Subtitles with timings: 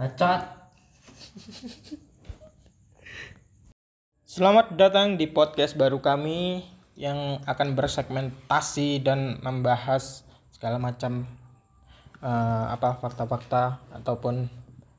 [0.00, 0.40] Bacot.
[4.24, 6.64] Selamat datang di podcast baru kami
[6.96, 10.24] yang akan bersegmentasi dan membahas
[10.56, 11.28] segala macam
[12.24, 14.48] eh, apa fakta-fakta ataupun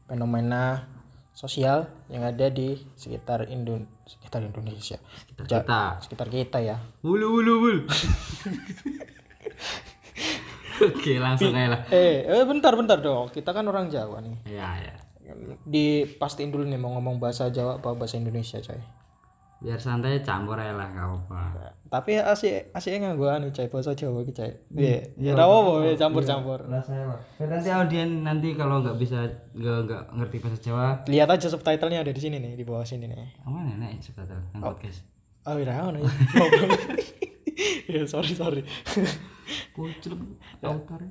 [0.05, 0.85] fenomena
[1.33, 5.01] sosial yang ada di sekitar Indo sekitar Indonesia.
[5.49, 5.97] Ja- Kita.
[5.97, 6.77] sekitar kita ya.
[7.01, 7.77] Wulu wulu wul.
[10.89, 11.81] Oke, langsung aja lah.
[11.93, 13.29] Eh, eh bentar bentar dong.
[13.29, 14.37] Kita kan orang Jawa nih.
[14.49, 14.95] Ya, ya.
[15.63, 18.81] Di pastiin dulu nih mau ngomong bahasa Jawa apa bahasa Indonesia, coy.
[19.61, 21.41] Biar santai campur aja lah gak apa.
[21.85, 24.51] Tapi asik asiknya gue nih coy bahasa Jawa iki coy.
[24.73, 26.59] Iya, ya ora apa ya campur-campur.
[26.65, 32.01] Lah saya Nanti audien nanti kalau nggak bisa nggak ngerti bahasa Jawa, Lihat aja subtitlenya
[32.01, 33.45] ada di sini nih, di bawah sini nih.
[33.45, 35.05] mana nih subtitle yang podcast.
[35.41, 36.05] Oh, iya, ya.
[37.91, 38.63] Ya, sorry, sorry.
[39.75, 41.01] Pucul autor.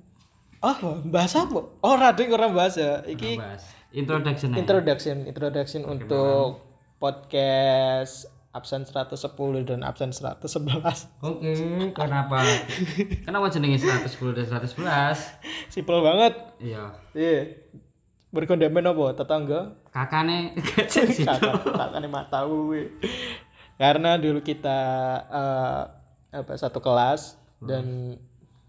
[0.60, 1.72] Oh, bahasa apa?
[1.80, 3.00] Oh, rading orang bahasa.
[3.08, 4.58] Iki Bahas introduction aja.
[4.62, 6.62] introduction, introduction untuk
[7.02, 9.14] podcast absen 110
[9.66, 11.22] dan absen 111.
[11.22, 11.54] Oke,
[11.94, 12.42] kenapa?
[13.26, 15.70] kenapa jenenge 110 dan 111?
[15.70, 16.34] Simpel banget.
[16.58, 16.98] Iya.
[17.14, 17.62] Iya.
[18.30, 19.06] Berkondamen apa?
[19.14, 19.74] Tetangga?
[19.90, 20.54] Kakane
[21.26, 22.94] kakak kakak mata gue
[23.80, 24.78] karena dulu kita
[25.32, 25.82] eh,
[26.36, 28.14] apa satu kelas dan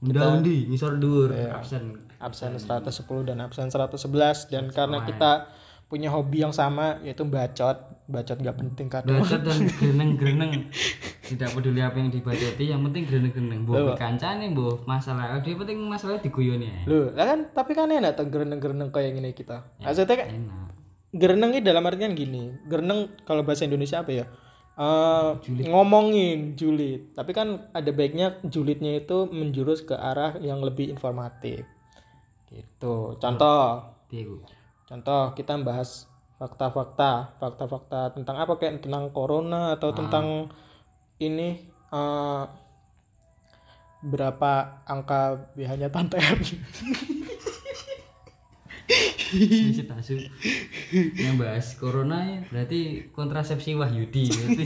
[0.01, 2.09] Undi ngisor dhuwur absen.
[2.17, 5.31] absen 110 dan absen 111 dan karena kita
[5.85, 7.75] punya hobi yang sama yaitu bacot
[8.07, 10.71] bacot gak penting kadang Bacot dan greneng-greneng.
[11.31, 13.63] Tidak peduli apa yang dibacoti, yang penting greneng-greneng.
[13.63, 15.39] Mbok kancane mbok masalah.
[15.39, 16.87] Yang penting masalah diguyoni.
[16.87, 19.63] Loh, lah kan tapi kan enak tuh gereneng-gereneng kayak gini kita.
[19.79, 20.69] Maksudnya kan Enak.
[21.11, 22.51] gereneng ini dalam artian gini.
[22.67, 24.25] Gereneng kalau bahasa Indonesia apa ya?
[24.79, 25.29] Eh,
[25.67, 27.11] ngomongin julid.
[27.11, 31.67] Tapi kan ada baiknya julidnya itu menjurus ke arah yang lebih informatif.
[32.47, 33.19] Gitu.
[33.19, 33.91] Contoh,
[34.87, 36.07] contoh kita bahas
[36.39, 40.49] fakta-fakta, fakta-fakta tentang apa kayak tentang corona atau tentang
[41.21, 42.43] ini eh,
[44.01, 44.51] berapa
[44.87, 46.17] angka BH-nya Tante.
[49.87, 50.15] Tasu.
[50.91, 54.65] Yang bahas corona ya, berarti kontrasepsi Wahyudi berarti.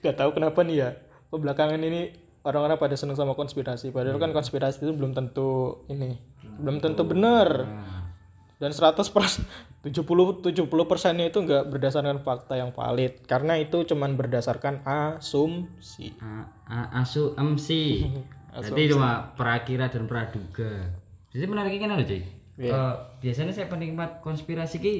[0.00, 0.88] Gak tahu kenapa nih ya.
[1.30, 2.10] Belakangan ini
[2.40, 3.90] orang-orang pada seneng sama konspirasi.
[3.90, 6.16] Padahal kan konspirasi itu belum tentu ini,
[6.56, 7.48] belum tentu benar.
[8.56, 9.48] Dan 100 persen,
[9.80, 10.04] 70
[10.44, 10.52] 70
[10.84, 16.12] persennya itu nggak berdasarkan fakta yang valid, karena itu cuman berdasarkan asumsi.
[16.20, 17.68] A- a- asu MC.
[18.52, 20.92] Berarti cuma perakira dan praduga.
[21.30, 22.20] Jadi menarik kan ada cuy.
[22.60, 22.94] Eh,
[23.24, 24.94] biasanya saya penikmat konspirasi ki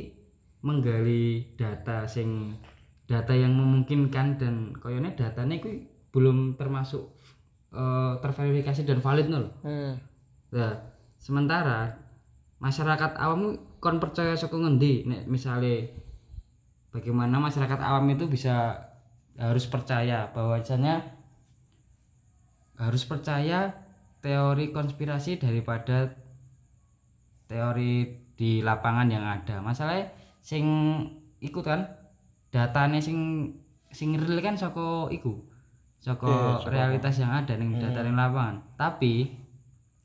[0.65, 2.57] menggali data sing
[3.05, 7.05] data yang memungkinkan dan koyone datanya itu belum termasuk
[7.77, 9.47] eh, terverifikasi dan valid nol.
[9.61, 10.01] Hmm.
[10.57, 10.73] Nah,
[11.21, 12.01] sementara
[12.65, 15.93] masyarakat awam kon percaya saka ngendi nek misale
[16.93, 18.89] bagaimana masyarakat awam itu bisa
[19.37, 21.17] harus percaya bahwasanya
[22.77, 23.73] harus percaya
[24.21, 26.20] teori konspirasi daripada
[27.51, 28.07] teori
[28.39, 29.59] di lapangan yang ada.
[29.59, 30.65] Masalahnya sing
[31.43, 31.83] ikut kan
[32.55, 33.51] datanya sing
[33.91, 35.43] sing real kan saka iku.
[36.01, 38.63] Saka realitas yang ada ning data ning lapangan.
[38.79, 39.35] Tapi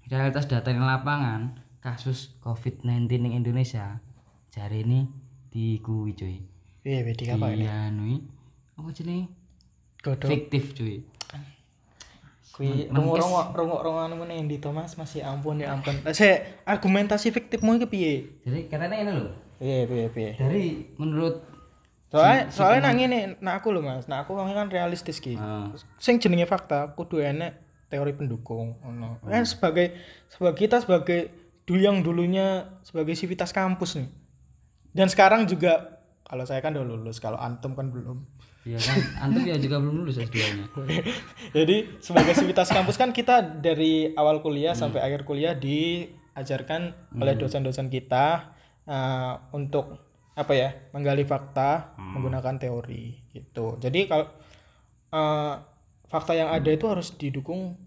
[0.09, 4.01] realitas data ning lapangan kasus COVID-19 ning Indonesia
[4.49, 5.05] jari ini
[5.53, 6.37] di kuwi cuy.
[6.85, 7.65] Iya, bedi apa ini?
[8.75, 9.29] Apa jenenge?
[10.03, 11.01] Fiktif cuy.
[12.55, 15.99] Kui rungok-rungok rungok-rungok anu nih di Thomas masih ampun ya ampun.
[16.07, 18.13] Lah saya argumentasi fiktifmu iki piye?
[18.47, 19.35] Jadi katanya ini loh.
[19.59, 20.31] Iya, piye piye.
[20.39, 20.63] Dari
[20.95, 21.53] menurut
[22.15, 25.35] Soalnya soalnya nang ngene, nah aku lho Mas, nah aku kan realistis ki.
[25.35, 25.67] Ah,
[25.99, 29.93] sing jenenge fakta kudu enek teori pendukung ono kan sebagai
[30.27, 31.31] sebagai kita sebagai
[31.65, 34.09] dulu yang dulunya sebagai sivitas kampus nih
[34.91, 38.25] dan sekarang juga kalau saya kan udah lulus kalau antum kan belum
[38.65, 38.97] Iya kan,
[39.29, 40.65] antum ya juga belum lulus S2-nya.
[41.57, 47.93] jadi sebagai sivitas kampus kan kita dari awal kuliah sampai akhir kuliah diajarkan oleh dosen-dosen
[47.93, 48.57] kita
[48.89, 50.01] eh, untuk
[50.33, 53.77] apa ya menggali fakta menggunakan teori gitu.
[53.77, 54.33] Jadi kalau
[55.13, 55.53] eh,
[56.09, 57.77] fakta yang ada itu harus didukung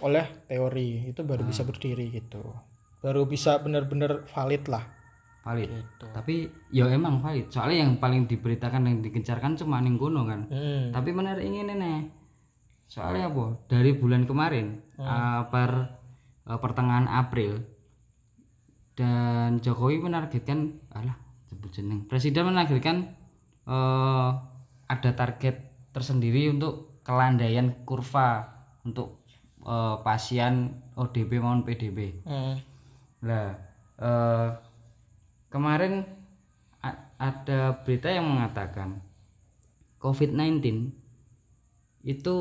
[0.00, 1.12] oleh teori.
[1.12, 2.40] Itu baru bisa berdiri gitu.
[3.04, 5.01] Baru bisa benar-benar valid lah
[5.42, 5.68] Valid.
[5.74, 6.34] gitu Tapi
[6.70, 7.50] ya emang valid.
[7.50, 10.46] Soalnya yang paling diberitakan yang digencarkan cuma ning kono kan.
[10.46, 10.94] hmm.
[10.94, 12.06] Tapi menarik ini nih.
[12.86, 13.58] Soalnya apa?
[13.66, 15.70] Dari bulan kemarin eh, per
[16.46, 17.58] eh, pertengahan April
[18.92, 21.16] dan Jokowi menargetkan alah
[21.50, 22.06] sebut jeneng.
[22.06, 23.10] Presiden menargetkan
[23.66, 24.30] eh,
[24.86, 25.56] ada target
[25.90, 28.46] tersendiri untuk kelandaian kurva
[28.86, 29.26] untuk
[29.66, 32.22] eh, pasien ODP maupun PDB.
[32.28, 32.54] Hmm.
[33.26, 33.56] Lah,
[33.98, 34.48] eh,
[35.52, 36.08] kemarin
[37.22, 38.98] ada berita yang mengatakan
[40.02, 40.90] COVID-19
[42.02, 42.36] itu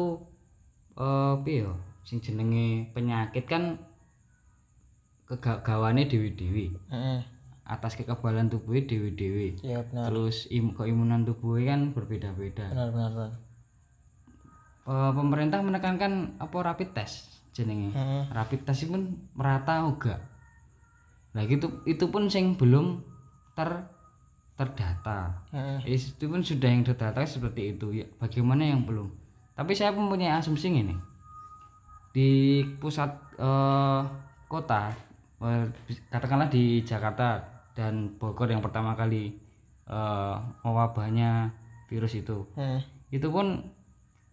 [0.97, 3.77] eh uh, sing jenenge penyakit kan
[5.29, 6.75] kegagawannya dewi-dewi.
[6.89, 7.21] Mm.
[7.63, 9.61] Atas kekebalan tubuhnya dewi-dewi.
[9.61, 10.11] Iya benar.
[10.11, 12.67] Terus im keimunan tubuhnya kan berbeda-beda.
[12.73, 13.11] Benar benar.
[13.13, 13.31] benar.
[14.81, 17.93] Uh, pemerintah menekankan apa rapid test jenenge.
[17.93, 18.33] Mm.
[18.33, 20.19] Rapid test pun merata enggak.
[21.31, 23.03] Nah gitu itu pun sing belum
[23.55, 23.87] ter
[24.59, 25.41] terdata.
[25.49, 25.81] Hmm.
[25.87, 28.03] Itu pun sudah yang terdata seperti itu.
[28.03, 29.09] Ya, bagaimana yang belum?
[29.57, 30.95] Tapi saya mempunyai asumsi ini.
[32.11, 34.03] Di pusat uh,
[34.51, 34.91] kota,
[35.39, 35.65] uh,
[36.11, 37.39] katakanlah di Jakarta
[37.71, 39.31] dan Bogor yang pertama kali
[39.87, 41.55] uh, mewabahnya
[41.87, 42.79] virus itu, hmm.
[43.15, 43.71] itu pun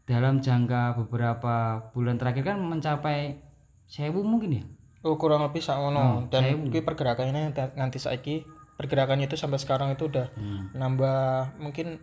[0.07, 3.39] dalam jangka beberapa bulan terakhir kan mencapai
[3.87, 4.65] sewu mungkin ya.
[5.07, 8.43] Oh kurang lebih sama oh, dan pergerakannya nanti saiki
[8.75, 10.75] pergerakannya itu sampai sekarang itu udah hmm.
[10.75, 12.03] nambah mungkin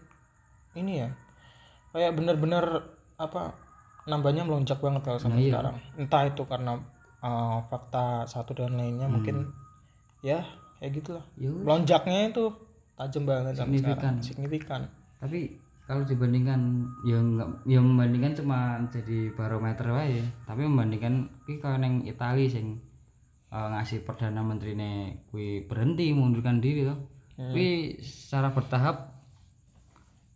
[0.76, 1.10] ini ya
[1.96, 2.84] kayak bener-bener
[3.16, 3.56] apa
[4.06, 5.52] nambahnya melonjak banget kalau sampai nah, iya.
[5.56, 5.76] sekarang.
[5.98, 6.74] Entah itu karena
[7.26, 9.16] uh, fakta satu dan lainnya hmm.
[9.16, 9.36] mungkin
[10.22, 10.46] ya
[10.78, 11.26] kayak gitulah.
[11.40, 12.54] Ya melonjaknya itu
[12.96, 14.16] tajam banget sampai sekarang.
[14.22, 14.82] Signifikan.
[15.18, 17.38] Tapi kalau dibandingkan yang
[17.70, 22.82] yang membandingkan cuma jadi barometer wae tapi membandingkan ki kalau neng Italia sing
[23.54, 26.98] uh, ngasih perdana menteri ini kui berhenti mengundurkan diri loh
[27.38, 27.54] hmm.
[27.54, 29.16] kui secara bertahap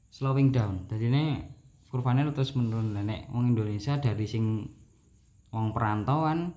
[0.10, 0.90] slowing down.
[0.90, 1.26] Jadi ini
[1.88, 2.92] kurvanya terus menurun.
[2.98, 4.68] Nenek wong Indonesia dari sing
[5.50, 6.54] wong perantauan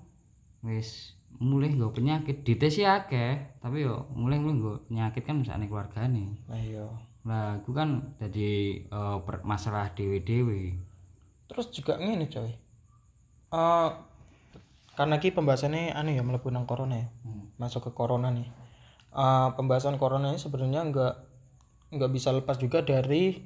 [0.67, 2.37] wis mulai gak penyakit.
[2.45, 7.12] Di tes ya ke tapi yo mulai mulai gak penyakit kan misalnya keluarga nih ayo
[7.23, 10.75] nah aku kan jadi uh, masalah dewi dewi
[11.53, 12.49] terus juga ini coy.
[13.53, 13.93] Uh,
[14.97, 17.09] karena ki pembahasannya aneh ya melebu nang corona ya.
[17.29, 17.53] Hmm.
[17.61, 18.49] masuk ke corona nih.
[19.13, 21.15] Uh, pembahasan corona ini sebenarnya nggak
[21.93, 23.37] nggak bisa lepas juga dari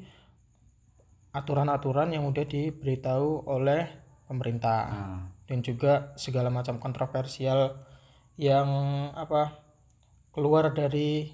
[1.35, 3.91] aturan-aturan yang udah diberitahu oleh
[4.31, 4.81] pemerintah.
[4.87, 5.23] Hmm.
[5.47, 7.79] dan juga segala macam kontroversial
[8.35, 8.67] yang
[9.15, 9.63] apa
[10.35, 11.31] keluar dari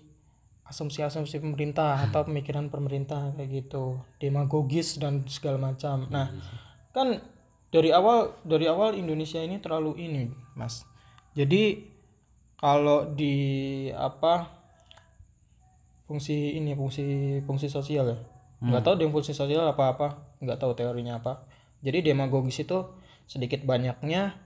[0.72, 2.04] asumsi-asumsi pemerintah hmm.
[2.08, 6.08] atau pemikiran pemerintah kayak gitu demagogis dan segala macam.
[6.08, 7.18] Nah iya kan
[7.72, 10.84] dari awal dari awal Indonesia ini terlalu ini mas.
[11.32, 11.88] Jadi
[12.60, 14.52] kalau di apa
[16.04, 18.18] fungsi ini fungsi fungsi sosial ya.
[18.62, 18.70] Hmm.
[18.70, 20.08] nggak tahu dia fungsi sosial apa apa
[20.38, 21.48] nggak tahu teorinya apa.
[21.82, 22.78] Jadi demagogis itu
[23.26, 24.38] sedikit banyaknya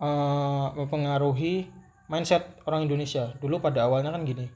[0.00, 1.68] uh, mempengaruhi
[2.08, 3.36] mindset orang Indonesia.
[3.42, 4.48] Dulu pada awalnya kan gini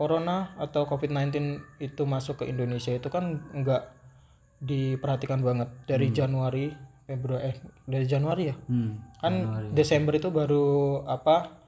[0.00, 3.92] corona atau covid-19 itu masuk ke Indonesia itu kan nggak
[4.64, 5.68] diperhatikan banget.
[5.84, 6.16] Dari hmm.
[6.16, 6.66] Januari
[7.04, 8.56] Februari eh dari Januari ya?
[8.56, 9.68] Hmm, kan Januari.
[9.76, 10.68] Desember itu baru
[11.04, 11.60] apa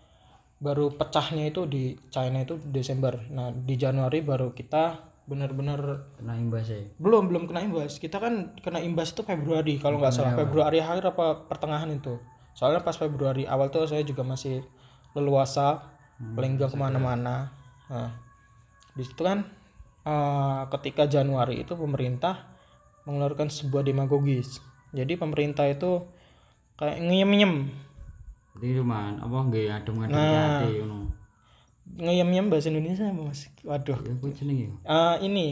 [0.64, 3.20] baru pecahnya itu di China itu Desember.
[3.28, 6.82] Nah di Januari baru kita benar-benar kena imbas ya?
[6.96, 8.00] belum belum kena imbas.
[8.00, 10.32] Kita kan kena imbas itu Februari kalau nggak salah.
[10.40, 12.16] Februari akhir apa pertengahan itu.
[12.56, 14.64] Soalnya pas Februari awal tuh saya juga masih
[15.12, 15.84] leluasa
[16.16, 18.10] hmm, paling nggak ke mana-mana nah
[18.92, 19.48] di situ kan
[20.04, 22.52] uh, ketika Januari itu pemerintah
[23.08, 24.62] mengeluarkan sebuah demagogis.
[24.92, 26.06] Jadi pemerintah itu
[26.76, 27.72] kayak ngeyem-nyem
[28.52, 30.60] di rumah apa nggak adem adem nah,
[31.98, 33.48] ngeyem-nyem bahasa Indonesia apa mas?
[33.64, 33.98] Waduh.
[34.04, 34.70] Ya, ya?
[34.84, 35.48] Uh, ini.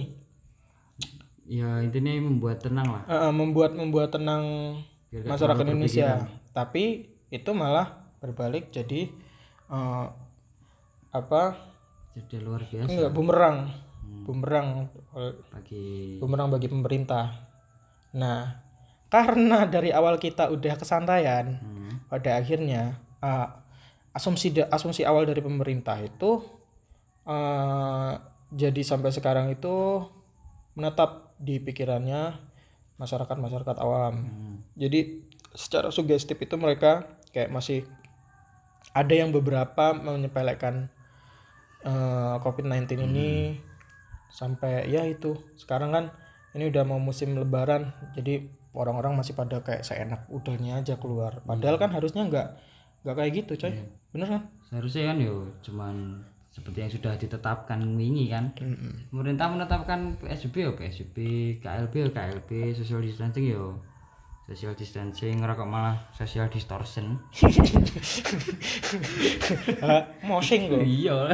[1.50, 3.02] Ya intinya membuat tenang lah.
[3.08, 4.76] Uh, membuat membuat tenang
[5.10, 6.28] Biar masyarakat Indonesia.
[6.50, 9.10] tapi itu malah berbalik jadi
[9.70, 10.10] uh,
[11.10, 11.69] apa
[12.16, 14.24] jadi luar biasa enggak bumerang hmm.
[14.26, 14.68] bumerang
[15.54, 17.26] bagi bumerang bagi pemerintah
[18.10, 18.58] nah
[19.10, 22.10] karena dari awal kita udah kesantaian hmm.
[22.10, 23.46] pada akhirnya uh,
[24.14, 26.42] asumsi asumsi awal dari pemerintah itu
[27.26, 28.12] uh,
[28.50, 30.02] jadi sampai sekarang itu
[30.74, 32.34] menetap di pikirannya
[32.98, 34.56] masyarakat masyarakat awam hmm.
[34.74, 35.22] jadi
[35.54, 37.86] secara sugestif itu mereka kayak masih
[38.90, 40.90] ada yang beberapa menyepelekan
[41.84, 43.06] uh, COVID-19 hmm.
[43.10, 43.30] ini
[44.30, 46.04] sampai ya itu sekarang kan
[46.54, 51.78] ini udah mau musim lebaran jadi orang-orang masih pada kayak seenak udahnya aja keluar padahal
[51.78, 52.48] kan harusnya nggak
[53.02, 53.84] nggak kayak gitu coy iya.
[54.14, 55.94] bener kan seharusnya kan yo cuman
[56.50, 59.14] seperti yang sudah ditetapkan ini kan mm-hmm.
[59.14, 61.16] pemerintah menetapkan PSBB yo PSBB
[61.62, 63.78] KLB yo KLB social distancing yo
[64.50, 67.22] social distancing ngerokok malah social distortion.
[70.26, 71.30] Mosing gue iya.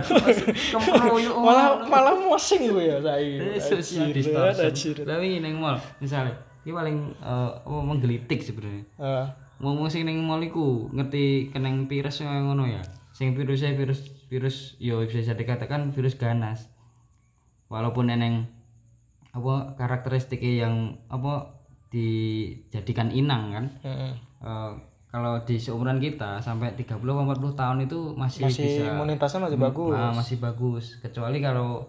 [1.49, 5.09] Malah malah mosing gue ya saya social distortion.
[5.09, 6.37] tapi neng mall misalnya
[6.69, 8.85] ini paling uh, menggelitik sebenarnya.
[9.01, 9.25] Uh.
[9.65, 12.85] ngomong sing neng mall iku ngerti keneng virus yang ngono ya?
[13.17, 16.69] Sing virusnya virus virus yo bisa dikatakan virus ganas.
[17.73, 18.45] Walaupun neneng
[19.33, 20.75] apa karakteristiknya yang
[21.09, 21.56] apa
[21.97, 23.67] dijadikan inang kan?
[23.81, 24.13] Heeh.
[24.45, 24.73] Eh,
[25.09, 28.93] kalau di seumuran kita sampai 30 40 tahun itu masih, masih bisa.
[28.93, 29.97] imunitasnya masih bagus.
[29.97, 30.85] Ah, masih bagus.
[31.01, 31.89] Kecuali kalau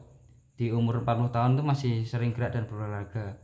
[0.55, 3.35] di umur 40 tahun itu masih sering gerak dan berolahraga.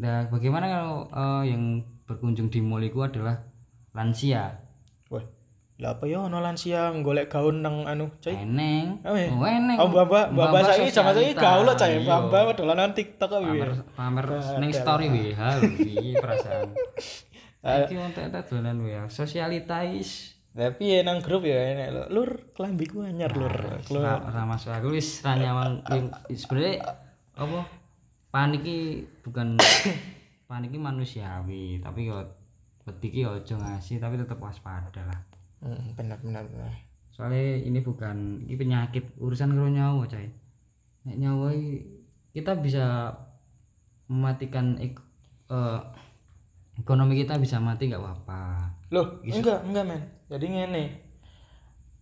[0.00, 3.36] Nah bagaimana kalau eh, yang berkunjung di mall itu adalah
[3.92, 4.67] lansia
[5.78, 8.98] lah apa ya ono lansia golek gaun nang anu coy eneng.
[9.06, 9.30] Oh, iya.
[9.30, 9.78] oh eneng.
[9.78, 12.02] Oh, mbak-mbak, mbak-mbak saiki sama saiki gaul lo cah, Iya.
[12.02, 13.82] mbak-mbak dolanan TikTok apa pamer ya.
[13.94, 14.26] pamer
[14.58, 16.74] neng story wih hal piye perasaan.
[17.62, 20.34] Iki untuk eta dolan wih sosialitais.
[20.50, 22.02] Tapi ya nang grup ya enek lho.
[22.10, 23.54] Lur, kelambiku anyar lur.
[23.94, 24.02] Lur.
[24.02, 25.86] Ra- ra masuk aku wis ra nyawang
[26.26, 26.82] sebenarnya
[27.38, 27.70] apa?
[28.34, 29.54] Panik iki bukan
[30.50, 32.18] panik iki manusiawi tapi yo
[32.82, 35.20] wedi iki aja ngasih tapi tetap waspada lah
[35.58, 36.70] Hmm, benar benar benar.
[37.10, 40.30] soalnya ini bukan ini penyakit urusan karo nyawa coy
[41.02, 41.50] nek nyawa
[42.30, 43.10] kita bisa
[44.06, 45.02] mematikan ek-
[45.48, 45.80] eh,
[46.76, 48.42] ekonomi kita bisa mati nggak apa-apa
[48.88, 50.00] Loh, enggak, enggak men.
[50.32, 50.84] Jadi ngene.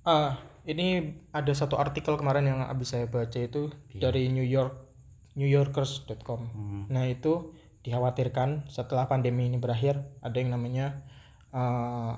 [0.06, 1.02] Ah, ini
[1.34, 4.86] ada satu artikel kemarin yang habis saya baca itu dari New York
[5.34, 6.40] newyorkers.com.
[6.46, 6.82] Hmm.
[6.86, 7.50] Nah, itu
[7.82, 11.02] dikhawatirkan setelah pandemi ini berakhir ada yang namanya
[11.50, 12.12] eh,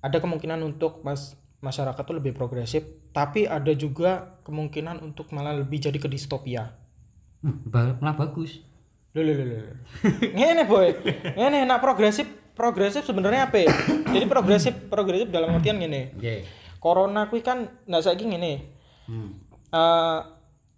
[0.00, 5.76] ada kemungkinan untuk mas masyarakat tuh lebih progresif, tapi ada juga kemungkinan untuk malah lebih
[5.76, 6.72] jadi ke distopia.
[7.44, 8.64] Hmm, malah bagus
[9.10, 9.62] Loh, loh, loh, loh.
[10.38, 10.94] Ngene boy,
[11.34, 13.66] ngene nak progresif progresif sebenarnya apa?
[13.66, 13.70] ya?
[14.06, 16.14] Jadi progresif progresif dalam artian gini.
[16.14, 16.46] Nggih.
[16.78, 18.70] Corona kuwi kan nah saiki ngene.
[19.10, 19.30] hmm.
[19.74, 20.20] eh,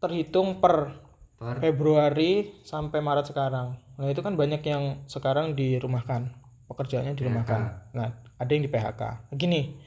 [0.00, 0.96] terhitung per
[1.36, 3.76] Per- Februari sampai Maret sekarang.
[3.98, 6.32] Nah, itu kan banyak yang sekarang dirumahkan.
[6.70, 7.60] Pekerjaannya dirumahkan.
[7.92, 8.08] Nah,
[8.42, 9.32] ada yang di PHK.
[9.38, 9.78] Gini.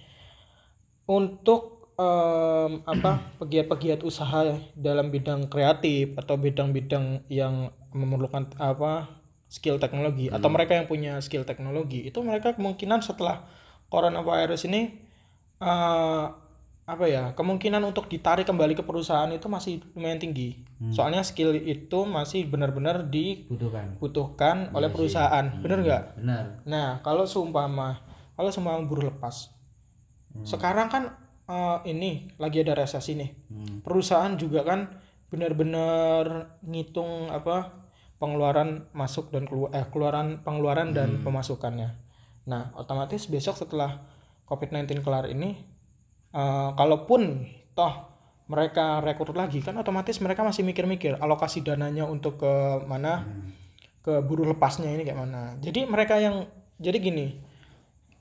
[1.05, 3.35] Untuk em, apa?
[3.37, 9.11] pegiat-pegiat usaha dalam bidang kreatif atau bidang-bidang yang memerlukan apa?
[9.45, 13.45] skill teknologi atau mereka yang punya skill teknologi, itu mereka kemungkinan setelah
[13.93, 14.99] coronavirus ini
[15.61, 16.25] eh,
[16.85, 20.61] apa ya kemungkinan untuk ditarik kembali ke perusahaan itu masih lumayan tinggi
[20.93, 28.05] soalnya skill itu masih benar-benar butuhkan dibutuhkan oleh perusahaan bener nggak benar nah kalau seumpama
[28.35, 29.51] kalau seumpama buruh lepas
[30.43, 31.03] sekarang kan
[31.47, 33.79] eh, ini lagi ada resesi nih Hmm.
[33.81, 34.91] perusahaan juga kan
[35.31, 37.71] benar-benar ngitung apa
[38.15, 41.91] pengeluaran masuk dan keluar eh keluaran pengeluaran dan pemasukannya.
[42.47, 44.05] Nah, otomatis besok setelah
[44.47, 45.59] COVID-19 kelar ini
[46.31, 47.43] eh, kalaupun
[47.75, 47.93] toh
[48.45, 52.53] mereka rekrut lagi kan otomatis mereka masih mikir-mikir alokasi dananya untuk ke
[52.85, 53.25] mana
[54.05, 55.57] ke buruh lepasnya ini kayak mana.
[55.59, 56.45] Jadi mereka yang
[56.77, 57.41] jadi gini.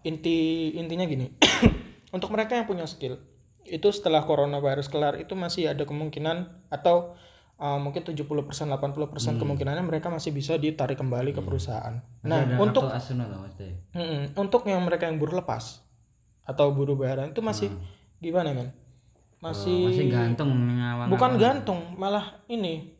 [0.05, 1.27] Inti intinya gini.
[2.15, 3.19] untuk mereka yang punya skill
[3.65, 7.17] itu setelah coronavirus kelar itu masih ada kemungkinan atau
[7.57, 11.97] uh, mungkin 70% 80% kemungkinannya mereka masih bisa ditarik kembali ke perusahaan.
[12.23, 12.85] Nah, Ada untuk
[13.57, 13.73] Teh?
[13.97, 14.23] Mm-mm.
[14.37, 15.81] untuk yang mereka yang buruh lepas
[16.45, 17.73] atau buruh bayaran itu masih
[18.21, 18.69] gimana men?
[19.41, 22.97] Masih, Oh, masih gantung ngawang bukan gantung, malah ini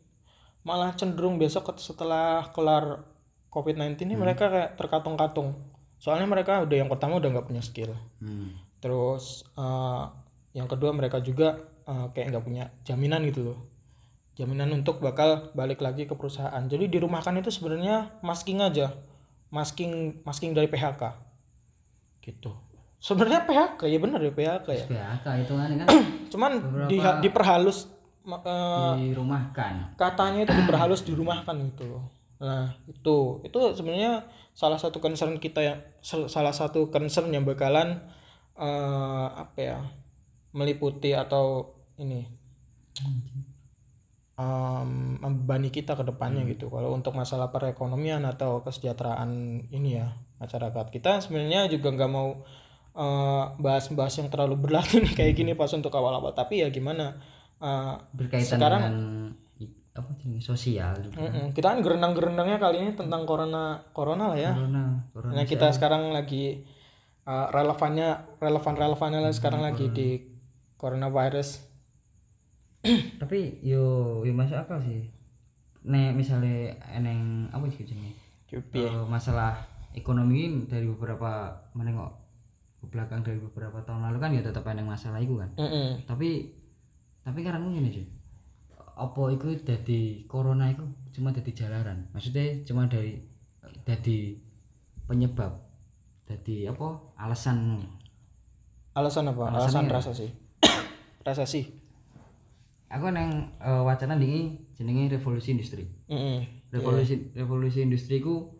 [0.65, 3.05] malah cenderung besok setelah kelar
[3.53, 5.53] COVID-19 ini mereka kayak terkatung-katung.
[6.05, 7.97] Soalnya mereka udah yang pertama udah nggak punya skill.
[8.21, 8.77] hmm.
[8.77, 10.03] Terus eh,
[10.53, 13.59] yang kedua mereka juga eh, kayak nggak punya jaminan gitu loh.
[14.37, 16.61] Jaminan untuk bakal balik lagi ke perusahaan.
[16.69, 18.93] Jadi dirumahkan itu sebenarnya masking aja.
[19.49, 21.17] Masking masking dari PHK.
[22.21, 22.53] Gitu.
[23.01, 24.85] Sebenarnya PHK ya bener ya PHK ya.
[24.85, 25.69] PHK itu kan
[26.37, 26.51] Cuman
[26.85, 27.89] di, diperhalus
[28.29, 32.05] eh, dirumahkan katanya itu diperhalus dirumahkan gitu loh.
[32.41, 37.99] Nah, itu itu sebenarnya salah satu concern kita yang salah satu concern yang bakalan
[38.55, 39.79] eh, apa ya?
[40.55, 42.23] meliputi atau ini
[44.39, 46.71] em, membebani kita ke depannya gitu.
[46.71, 49.31] Kalau untuk masalah perekonomian atau kesejahteraan
[49.71, 52.39] ini ya masyarakat kita sebenarnya juga nggak mau
[52.95, 56.31] eh, bahas-bahas yang terlalu berat ini kayak gini pas untuk awal-awal.
[56.31, 57.19] Tapi ya gimana?
[57.59, 58.95] Eh, berkaitan Sekarang- dengan
[59.95, 61.23] apa sih sosial juga.
[61.23, 61.55] Mm-mm.
[61.55, 64.51] Kita kan gerenang-gerenangnya kali ini tentang corona corona lah ya.
[64.51, 66.67] corona corona Nah kita sekarang lagi
[67.23, 70.19] uh, relevannya relevan relevannya lah sekarang lagi di
[70.75, 71.63] coronavirus.
[73.23, 75.09] tapi yo yo masuk akal sih
[75.87, 78.13] nek misalnya eneng apa sih jenenge.
[78.53, 79.57] Eh, masalah
[79.95, 82.11] ekonomi ini dari beberapa menengok
[82.83, 86.05] ke belakang dari beberapa tahun lalu kan ya tetap eneng masalah itu kan Mm-mm.
[86.05, 86.53] tapi
[87.25, 88.05] tapi karena gini sih
[88.95, 93.19] apa itu jadi corona itu cuma jadi jalanan maksudnya cuma dari
[93.85, 94.39] jadi
[95.05, 95.61] penyebab
[96.25, 96.97] jadi apa?
[97.21, 97.85] Alasan.
[98.97, 99.53] Alasan apa?
[99.53, 100.31] Alasannya Alasan rasa sih.
[101.27, 101.85] resesi
[102.85, 105.85] aku neng eh, wacana ini jenenge revolusi industri.
[106.09, 108.51] Mm revolusi revolusi industri ku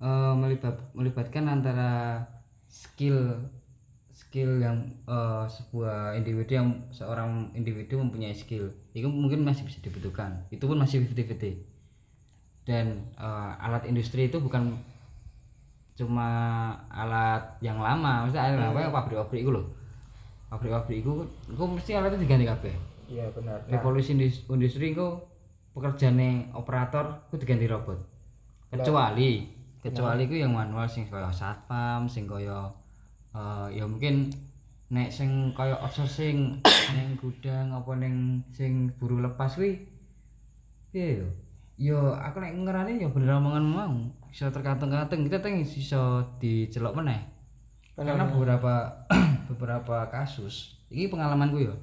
[0.00, 2.24] eh, melibat melibatkan antara
[2.68, 3.44] skill
[4.08, 10.46] skill yang eh, sebuah individu yang seorang individu mempunyai skill itu mungkin masih bisa dibutuhkan.
[10.50, 11.62] Itu pun masih 50-50
[12.68, 14.76] dan eh, alat industri itu bukan
[15.98, 16.28] cuma
[16.92, 18.28] alat yang lama.
[18.28, 18.88] Maksudnya alat apa ya?
[18.92, 19.66] Pabrik-pabrik itu loh.
[20.52, 21.12] Pabrik-pabrik itu
[21.48, 22.74] itu mesti alatnya diganti kabeh.
[23.08, 23.64] Iya benar.
[23.66, 25.06] Revolusi indus- industri itu
[25.72, 27.98] pekerjaane operator itu diganti robot.
[28.68, 32.68] Kecuali kecuali itu yang manual sing kaya satpam sing kaya
[33.32, 34.28] eh, ya mungkin
[34.88, 36.64] nek sing kaya outsourcing
[36.96, 39.84] ning gudang apa ning sing buru lepas kuwi
[40.88, 41.28] piye yo?
[41.78, 43.94] Yo aku nek ngerane ya bener omongan mau.
[44.32, 45.28] Bisa tergantung-gantung.
[45.28, 47.20] Kita teng iso dicelok meneh.
[47.94, 49.06] Karena beberapa
[49.52, 51.74] beberapa kasus ini pengalamanku ya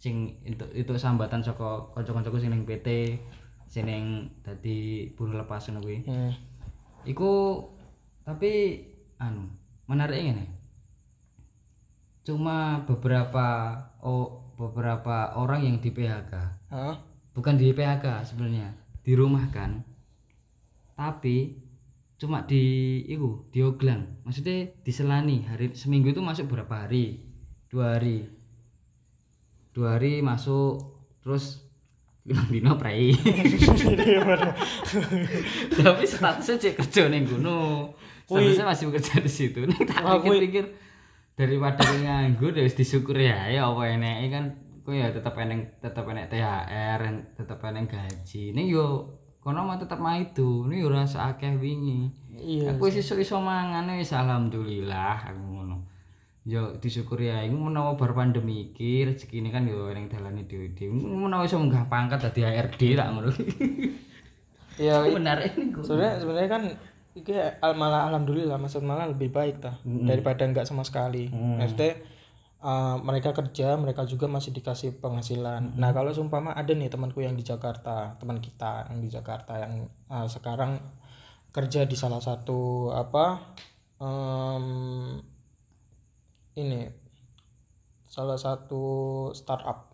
[0.00, 3.20] sing itu itu sambatan saka kanca-kancaku sing ning PT
[3.68, 5.98] sing ning dadi buruh lepas ngono kuwi.
[6.08, 6.32] Hmm.
[7.04, 7.64] iku
[8.24, 8.84] tapi
[9.16, 9.48] anu
[9.88, 10.59] menarik ngene
[12.30, 16.32] cuma beberapa oh beberapa orang yang di PHK
[16.70, 16.94] Hah?
[17.34, 18.70] bukan di PHK sebenarnya
[19.02, 19.82] dirumahkan.
[20.94, 21.56] Tapi
[22.20, 22.62] cuma di
[23.08, 27.24] iku dioglang maksudnya diselani hari seminggu itu masuk berapa hari?
[27.66, 28.28] Dua hari.
[29.72, 31.64] Dua hari masuk terus
[32.28, 33.16] lima dino prei.
[35.80, 37.96] Tapi statusnya cek kerja nih gunung.
[38.28, 39.64] Statusnya masih bekerja di situ.
[39.64, 40.64] Nih tak kui- pikir-pikir
[41.40, 43.48] daripada kowe nganggur ya wis disyukuri ya.
[43.48, 44.44] Ya apa eneke kan
[44.84, 47.00] kowe ya tetep eneng tetep enek THR
[47.40, 48.52] tetep eneng gaji.
[48.52, 52.12] Ning yo kono mah tetep mah itu ning yo ora sakeh wingi.
[52.36, 55.88] Iya aku wis iso mangan wis alhamdulillah aku ngono.
[56.44, 60.92] Yo disyukuri ya iku menawa bar pandemi iki rezeki ini kan yo ning dalane dhewe-dhewe.
[60.92, 63.32] Menawa iso munggah pangkat dadi HRD tak ngono.
[64.80, 66.62] Iya benar ini kok sebenarnya sebenarnya kan
[67.14, 71.26] iki al- malah alhamdulillah maksud malah lebih baik ta daripada enggak sama sekali.
[71.58, 71.98] Maksudnya
[72.62, 75.74] uh, mereka kerja mereka juga masih dikasih penghasilan.
[75.74, 79.90] Nah kalau seumpama ada nih temanku yang di Jakarta teman kita yang di Jakarta yang
[80.06, 80.78] uh, sekarang
[81.50, 83.42] kerja di salah satu apa
[83.98, 85.18] em,
[86.54, 86.86] ini
[88.06, 88.84] salah satu
[89.34, 89.90] startup.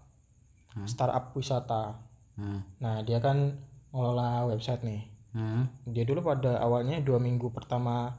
[0.85, 2.05] Startup wisata.
[2.37, 2.61] Hmm.
[2.85, 3.57] nah dia kan
[3.97, 5.69] ngelola website nih Hmm.
[5.85, 8.17] dia dulu pada awalnya dua minggu pertama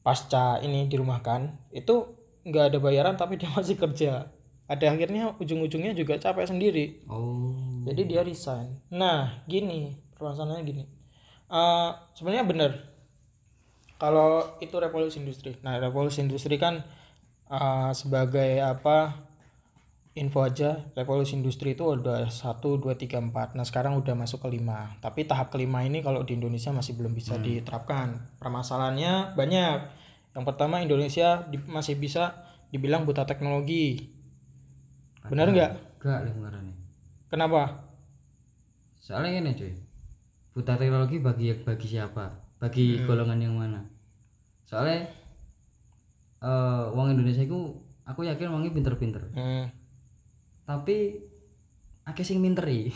[0.00, 2.16] pasca ini dirumahkan itu
[2.48, 4.32] nggak ada bayaran tapi dia masih kerja.
[4.70, 7.04] Ada akhirnya ujung-ujungnya juga capek sendiri.
[7.10, 7.84] Oh.
[7.84, 8.80] jadi dia resign.
[8.88, 10.84] Nah gini permasalahannya gini.
[11.50, 12.72] Eh, sebenarnya bener
[14.00, 15.60] kalau itu revolusi industri.
[15.60, 16.80] Nah revolusi industri kan
[17.52, 19.28] eh, sebagai apa
[20.10, 24.58] info aja revolusi industri itu udah satu dua tiga empat nah sekarang udah masuk ke
[24.58, 29.78] lima tapi tahap kelima ini kalau di Indonesia masih belum bisa diterapkan permasalahannya banyak
[30.34, 34.10] yang pertama Indonesia di- masih bisa dibilang buta teknologi
[35.26, 36.72] benar nggak Gak lah ngarane.
[37.28, 37.86] kenapa
[39.00, 39.74] Soalnya ini cuy.
[40.54, 42.30] Buta teknologi bagi bagi siapa?
[42.62, 43.82] Bagi golongan yang mana?
[44.62, 45.02] Soalnya
[46.40, 47.74] eh wong Indonesia itu
[48.06, 49.22] aku yakin wongnya pinter-pinter.
[49.34, 49.66] Hmm.
[50.70, 51.18] Tapi
[52.06, 52.94] akeh sing minteri.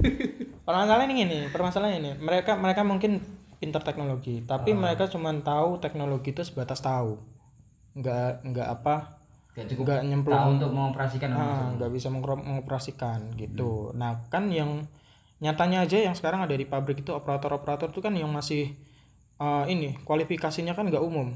[0.68, 2.10] permasalahan ini nih permasalahan ini.
[2.20, 3.24] Mereka mereka mungkin
[3.56, 7.16] pintar teknologi tapi mereka cuma tahu teknologi itu sebatas tahu.
[7.96, 9.16] Nggak nggak apa
[9.56, 10.44] cukup nggak tahu nyemplung.
[10.60, 13.96] untuk mengoperasikan ah, nggak bisa mengoperasikan gitu.
[13.96, 14.84] Nah kan yang
[15.40, 18.76] nyatanya aja yang sekarang ada di pabrik itu operator-operator itu kan yang masih
[19.40, 21.32] eh, ini kualifikasinya kan nggak umum.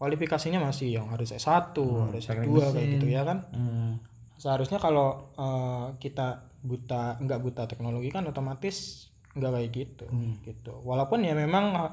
[0.00, 3.44] Kualifikasinya masih yang harus S1 harus S2 kayak gitu ya kan.
[3.52, 4.00] Hmm.
[4.38, 10.06] Seharusnya kalau eh, kita buta nggak buta teknologi kan otomatis nggak kayak gitu
[10.46, 10.72] gitu.
[10.86, 11.92] Walaupun ya memang eh,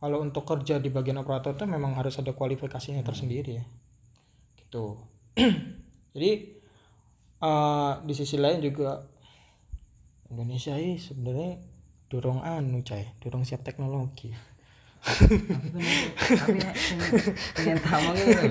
[0.00, 3.64] kalau untuk kerja di bagian operator itu memang harus ada kualifikasinya tersendiri ya
[4.62, 5.02] gitu.
[6.14, 6.30] Jadi
[7.42, 9.02] eh, di sisi lain juga
[10.30, 11.58] Indonesia ini sebenarnya
[12.06, 14.30] dorong anu cai dorong siap teknologi.
[15.00, 17.00] Tapi sing
[17.56, 18.46] pengen tahu gitu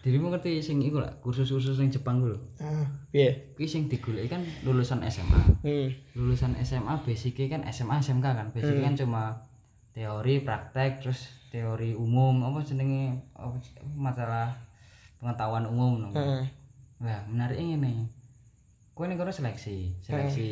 [0.00, 4.42] dirimu ngerti sing iku lah kursus-kursus ning Jepang lho ah iya kuwi sing digoleki kan
[4.64, 6.16] lulusan SMA hmm.
[6.16, 9.22] lulusan SMA basicnya kan SMA SMK kan basicnya kan cuma
[9.92, 13.18] teori praktek terus teori umum apa jenenge
[13.98, 14.54] masalah
[15.20, 16.08] pengetahuan umum no.
[16.14, 16.46] Hmm.
[17.00, 18.08] Wah, menarik ini.
[18.92, 20.50] Kowe ning kono seleksi, seleksi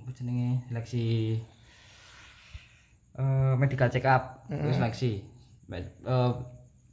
[0.00, 0.64] apa jenenge?
[0.68, 1.04] Seleksi
[3.12, 4.72] eh medical check up, Hmm.
[4.72, 5.20] Seleksi.
[5.72, 6.32] Eh,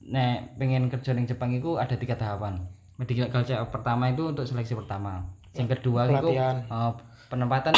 [0.10, 2.58] nek pengen kerja ning Jepang itu ada tiga tahapan.
[2.98, 5.24] medical check up pertama itu untuk seleksi pertama
[5.56, 6.92] yang kedua itu eh,
[7.28, 7.72] penempatan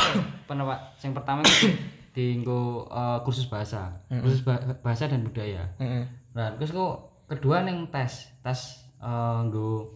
[0.43, 1.69] penempat yang pertama itu
[2.11, 6.03] di nggo, eh, kursus bahasa kursus ba- bahasa dan budaya Heeh.
[6.33, 6.93] nah terus kok
[7.27, 8.59] kedua neng tes tes
[8.97, 9.93] eh, nggo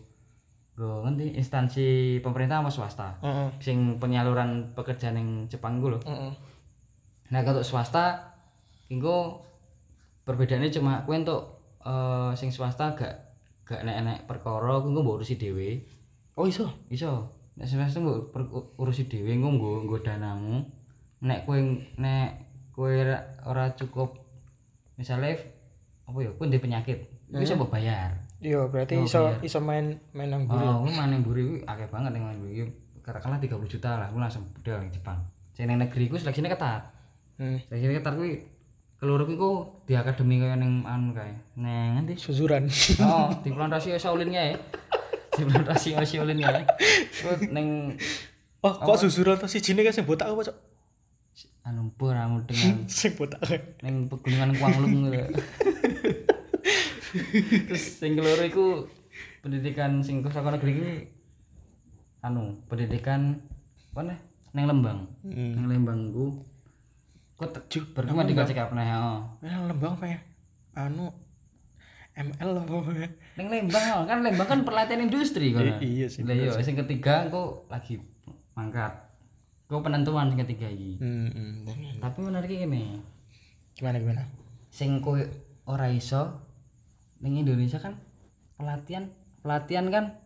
[0.76, 3.50] nggo ngendi instansi pemerintah sama swasta Heeh.
[3.58, 6.32] sing penyaluran pekerjaan yang Jepang gue loh Heeh.
[7.26, 8.22] Nah, kalau swasta
[8.86, 9.42] engko
[10.22, 11.42] perbedaannya cuma kowe untuk
[11.86, 13.14] eh sing swasta gak
[13.66, 15.86] gak nek-nek perkara kowe mbok urusi dhewe.
[16.38, 16.70] Oh iso.
[16.90, 17.30] Iso.
[17.58, 18.50] Nek swasta mbok per-
[18.82, 20.66] urusi dhewe engko nggo nggo danamu.
[21.22, 21.58] Nek kowe
[21.98, 22.30] nek
[22.74, 24.18] kowe ra- ora cukup
[24.98, 25.38] misalnya
[26.06, 28.14] apa ya kowe ndek penyakit, iku iso mbok bayar.
[28.44, 29.42] Iya, berarti Oh, iso iya.
[29.42, 30.62] iso main main nang buri.
[30.62, 32.70] Oh, maning mburi kuwi akeh banget yang maning mburi.
[33.02, 35.18] Katakanlah 30 juta lah, kowe langsung budal ning Jepang.
[35.58, 36.82] Sing ning negeri ku ketat.
[37.42, 37.58] Hmm.
[37.66, 38.32] Seleksinya ketat kuwi
[39.06, 39.52] keloro kuwi ku
[39.86, 41.30] di akademi kaya ning anu kae.
[41.54, 42.18] Neng ngendi?
[42.18, 42.66] Suzuran.
[43.06, 44.58] Oh, di plantasi Shaolin ya.
[45.30, 46.66] Di plantasi Shaolin ya.
[47.22, 47.94] Ku ning
[48.66, 50.58] Oh, kok suzuran to sijine kan sing botak apa, Cok?
[51.66, 53.42] anu puramu dengan Sing botak.
[53.86, 55.38] ning pegunungan Kuanglung gitu.
[57.70, 58.66] Terus sing keloro iku
[59.46, 60.92] pendidikan sing saka negeri iki
[62.26, 63.38] anu, pendidikan
[63.94, 64.20] apa nih?
[64.58, 65.00] Neng Lembang.
[65.22, 65.54] Hmm.
[65.62, 66.42] Neng Lembang ku
[67.36, 68.88] kok te- pertama dikasih apa nih?
[68.96, 69.20] Oh.
[69.44, 70.20] Eh, lembang ya?
[70.76, 71.12] Anu
[72.16, 73.08] ML apa ya?
[73.36, 75.84] Neng Lembang kan Lembang kan pelatihan industri kan.
[75.84, 78.00] Iya sih, Lah iya, sing ketiga engko lagi
[78.56, 78.92] mangkat.
[79.68, 80.96] Kau penentuan sing ketiga iki.
[81.04, 81.68] Hmm,
[82.00, 83.04] Tapi menarik gini,
[83.76, 84.24] Gimana gimana?
[84.72, 85.20] sing kowe
[85.66, 86.40] ora iso
[87.20, 87.96] ning Indonesia kan
[88.56, 89.08] pelatihan
[89.40, 90.20] pelatihan kan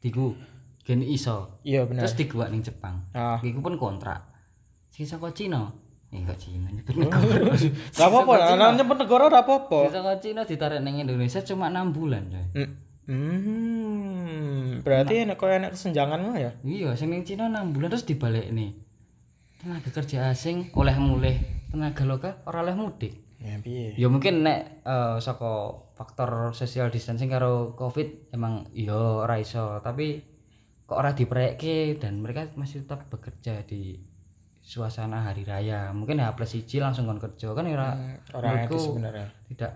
[0.00, 0.36] diku
[0.84, 1.60] gen iso.
[1.64, 2.04] Iya benar.
[2.04, 3.04] Terus dibuat ning Jepang.
[3.12, 3.36] Ah.
[3.40, 4.24] Iku pun kontrak.
[4.88, 5.72] Sing saka Cina.
[6.10, 7.54] Eh kok Cina nyebut negara.
[7.94, 9.94] Gak apa-apa, nah, nyebut negara ora apa-apa.
[9.94, 12.46] Saka Cina ditarik ning Indonesia cuma 6 bulan, coy.
[12.58, 12.70] Hmm.
[13.10, 16.50] Hmm, berarti enak kok enak kesenjangan mah ya?
[16.62, 18.74] Iya, sing ning Cina 6 bulan terus dibalik nih.
[19.62, 21.36] Tenaga kerja asing oleh mulih,
[21.70, 23.14] tenaga lokal ora oleh mudik.
[23.40, 23.94] Ya piye?
[23.96, 30.22] Ya mungkin nek eh, saka faktor social distancing karo Covid emang iya ora iso, tapi
[30.90, 34.09] kok ora diprekke dan mereka masih tetap bekerja di
[34.70, 35.90] suasana hari raya.
[35.90, 39.26] Mungkin H plus siji langsung kon kerja kan ora Hmm, Orang etis sebenarnya.
[39.50, 39.72] tidak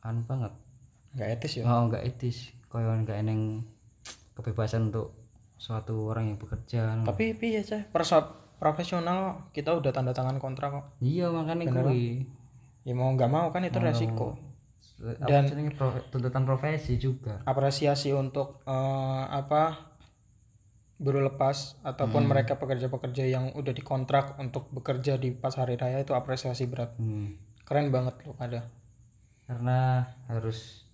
[0.00, 0.52] anu banget.
[1.12, 1.62] Enggak etis ya.
[1.64, 2.36] Oh, enggak etis.
[2.66, 3.68] Koyo enggak eneng
[4.32, 5.12] kebebasan untuk
[5.56, 7.04] suatu orang yang bekerja.
[7.04, 7.84] Tapi piye cah?
[8.56, 10.84] Profesional kita udah tanda tangan kontrak kok.
[10.98, 12.24] Iya, makanya kuwi.
[12.88, 14.40] Ya mau nggak mau kan itu resiko.
[14.96, 15.44] Dan
[16.08, 17.44] tuntutan profesi juga.
[17.44, 19.85] Apresiasi untuk eh, apa
[20.96, 26.16] buruh lepas ataupun mereka pekerja-pekerja yang udah dikontrak untuk bekerja di pas hari raya itu
[26.16, 26.96] apresiasi berat.
[26.96, 27.36] Hmm.
[27.68, 28.64] Keren banget lu ada.
[29.44, 30.86] Karena harus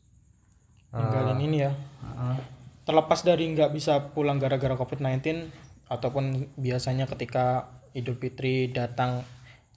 [0.93, 1.73] Ninggalin ini ya.
[1.73, 2.37] Heeh.
[2.85, 5.49] Terlepas dari nggak bisa pulang gara-gara COVID-19
[5.89, 9.25] ataupun biasanya ketika Idul Fitri datang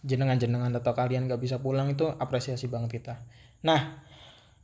[0.04, 3.14] jenengan-jenengan atau kalian nggak bisa pulang itu apresiasi banget kita.
[3.64, 4.04] Nah,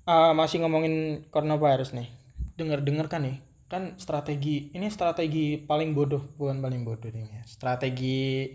[0.04, 2.12] eh, masih ngomongin coronavirus nih.
[2.60, 3.40] Dengar-dengar kan nih,
[3.72, 7.24] kan strategi ini strategi paling bodoh, bukan paling bodoh nih.
[7.24, 7.44] ya.
[7.48, 8.52] Strategi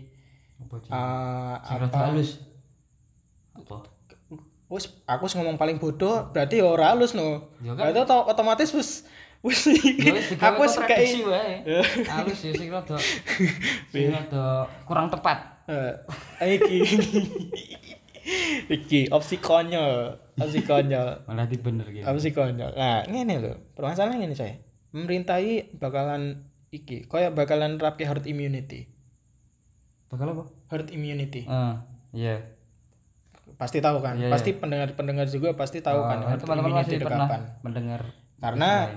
[0.57, 0.89] apa sih?
[0.89, 1.97] eh, Syarat apa?
[2.05, 2.29] halus.
[3.51, 3.77] Apa?
[4.67, 7.49] Wis, aku ngomong paling bodoh, berarti ya ora halus no.
[7.59, 7.89] Ya kan?
[7.89, 11.81] Berarti oto- otomatis wis wis Ya aku wis kontradiksi kayak wae.
[12.05, 12.97] Halus ya sing rada
[13.91, 14.45] sing rada
[14.85, 15.65] kurang tepat.
[15.65, 15.93] Eh,
[16.53, 16.77] iki
[18.69, 22.03] iki opsi konyol opsi konyol Malah dibener gitu.
[22.03, 24.55] opsi konyol nah ngene lho permasalahan ini saya
[24.97, 28.89] pemerintahi bakalan iki koyo bakalan rapi herd immunity.
[30.09, 30.43] Bakal apa?
[30.73, 31.45] herd immunity.
[31.45, 31.75] Eh,
[32.17, 32.35] iya.
[33.57, 34.17] pasti tahu kan?
[34.17, 37.41] Iya, pasti pendengar-pendengar juga pasti tahu kan Oh, herd immunity itu kapan.
[37.61, 38.01] mendengar
[38.41, 38.89] Karena.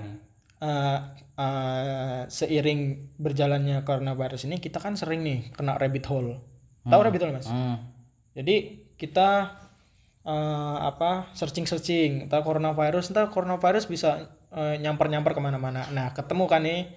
[0.61, 0.99] Eh,
[1.41, 2.81] eh, seiring
[3.17, 6.37] berjalannya coronavirus ini kita kan sering nih kena rabbit hole.
[6.85, 7.49] Tahu rabbit hole mas?
[7.49, 7.81] Hmm.
[8.37, 9.57] Jadi kita
[10.21, 15.87] eh, apa searching searching entah coronavirus entah coronavirus bisa eh, nyamper-nyamper ke mana-mana.
[15.91, 16.91] Nah ketemu kan nih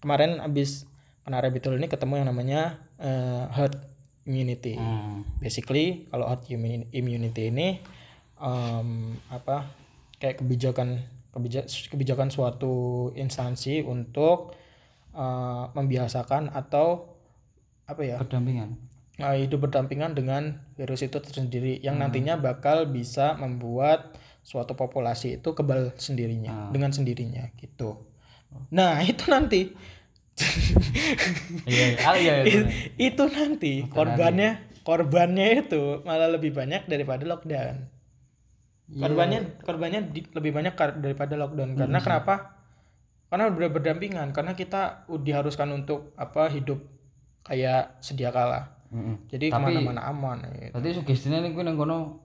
[0.00, 0.88] kemarin abis
[1.24, 3.76] kena rabbit hole ini ketemu yang namanya eh, herd
[4.24, 4.76] immunity.
[4.76, 5.24] Hmm.
[5.40, 7.80] Basically kalau herd immu- immunity ini
[8.40, 9.68] em, apa
[10.20, 14.56] kayak kebijakan kebija- kebijakan suatu instansi untuk
[15.12, 17.16] eh, membiasakan atau
[17.84, 18.80] apa ya Berdampingan.
[19.14, 24.10] Nah, hidup berdampingan dengan virus itu tersendiri yang nantinya bakal bisa membuat
[24.44, 28.04] suatu populasi itu kebal sendirinya dengan sendirinya gitu.
[28.70, 29.72] Nah, itu nanti
[31.64, 31.98] Iya, iya.
[32.02, 32.34] Ah, iya,
[32.98, 37.86] itu nanti korbannya korbannya itu malah lebih banyak daripada lockdown.
[38.90, 42.34] Korbannya korbannya di- lebih banyak daripada lockdown karena kenapa?
[43.24, 46.78] karena udah berdampingan karena kita diharuskan untuk apa hidup
[47.42, 49.16] kayak sedia kala Heeh.
[49.26, 50.70] jadi Tapi- ke mana-mana aman gitu.
[50.70, 52.22] Berarti sugestinya nih gue nang kono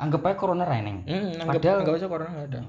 [0.00, 1.04] anggap aja corona reneng.
[1.04, 2.60] Hmm, anggap, Padahal- anggap aja corona nggak ada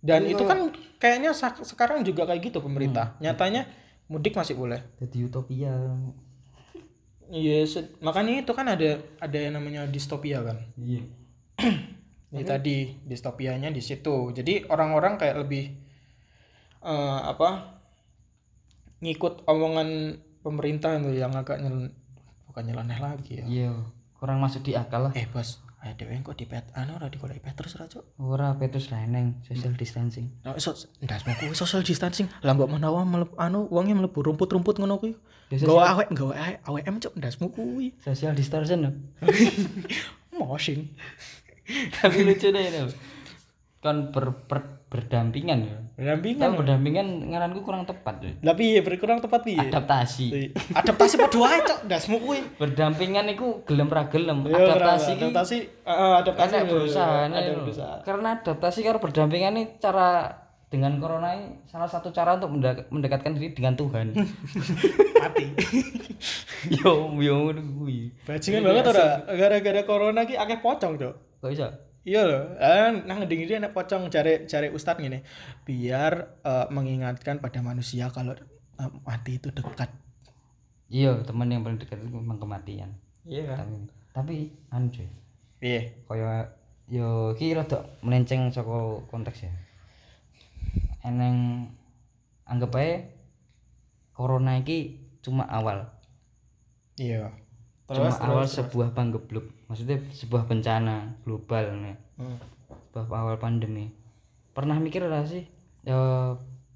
[0.00, 0.58] dan itu kan
[0.96, 3.68] kayaknya sekarang juga kayak gitu pemerintah nyatanya
[4.06, 5.76] mudik masih boleh Jadi utopia.
[7.28, 11.04] iya se- makanya itu kan ada ada yang namanya distopia kan Iya.
[12.32, 14.32] Ini tadi distopianya di situ.
[14.32, 15.68] Jadi orang-orang kayak lebih
[16.80, 17.76] eh, apa
[19.00, 21.92] ngikut omongan pemerintah itu yang agak nyel,
[22.46, 23.46] bukan nyeleneh lagi ya.
[23.46, 23.72] Iya,
[24.16, 25.12] kurang masuk di akal lah.
[25.12, 28.04] Eh bos, ayo dewe kok di pet anu ora digoleki Petrus ra cuk.
[28.20, 30.28] Ora petus reneng, social distancing.
[30.44, 32.28] Nah, so, ndasmu kuwi social distancing.
[32.44, 35.16] Lah mbok menawa melep anu wonge mlebu rumput-rumput ngono kuwi.
[35.50, 37.96] Gawa awek, gawa awek, AWM cuk ndasmu kuwi.
[38.04, 38.92] Social loh.
[40.36, 40.92] Moshing.
[41.96, 42.84] Tapi lucu deh itu.
[43.80, 45.76] Kan ber, ber- berdampingan ya.
[46.00, 46.42] Rampingan.
[46.42, 48.32] Kan berdampingan ngaranku kurang tepat ya.
[48.42, 49.56] Tapi ya berkurang tepat piye?
[49.56, 50.26] Adaptasi.
[50.74, 52.40] Adaptasi padha wae cuk, ndasmu kuwi.
[52.58, 54.44] Berdampingan itu gelem ra gelem.
[54.44, 57.56] Adaptasi ki adaptasi uh, adaptasi ada berusaha nih.
[58.02, 60.34] Karena adaptasi karo berdampingan ini cara
[60.70, 64.12] dengan corona ini salah satu cara untuk mendek- mendekatkan diri dengan Tuhan.
[65.22, 65.44] mati
[66.80, 68.12] yo yo kuwi.
[68.24, 71.68] bajingan banget ora gara-gara corona ki akeh pocong cok Kok iso?
[72.04, 75.20] Iya loh eh, nang ngendi ngendi anak pocong cari cari ustad gini
[75.68, 76.12] biar
[76.44, 78.34] eh, mengingatkan pada manusia kalau
[78.80, 79.90] eh, mati itu dekat
[80.90, 82.90] Iya, teman yang paling dekat itu memang kematian.
[83.22, 83.74] iya Tapi
[84.10, 84.36] tapi
[84.74, 85.06] anu cuy.
[85.62, 86.50] iya Kaya
[86.90, 89.52] yo ki rada melenceng saka konteks ya.
[91.06, 91.70] Eneng
[92.44, 93.06] anggap aja
[94.12, 95.86] corona iki cuma awal.
[96.98, 97.30] iya
[97.86, 99.46] cuma awal sebuah panggebluk.
[99.70, 101.96] Maksudnya sebuah bencana global nih.
[102.16, 102.36] Hmm.
[102.90, 103.94] Sebuah awal pandemi.
[104.50, 105.46] Pernah mikir ora sih?
[105.80, 106.34] Ya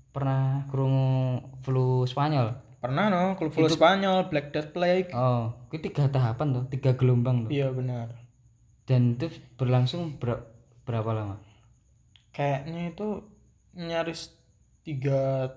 [0.09, 2.55] pernah krungu flu Spanyol.
[2.79, 7.43] pernah no kalau flu Spanyol Black Death Plague Oh, itu tiga tahapan tuh, tiga gelombang
[7.43, 7.51] tuh.
[7.51, 8.13] iya benar
[8.85, 10.45] Dan itu berlangsung ber-
[10.85, 11.41] berapa lama?
[12.31, 13.25] kayaknya itu
[13.73, 14.37] nyaris
[14.83, 15.49] tiga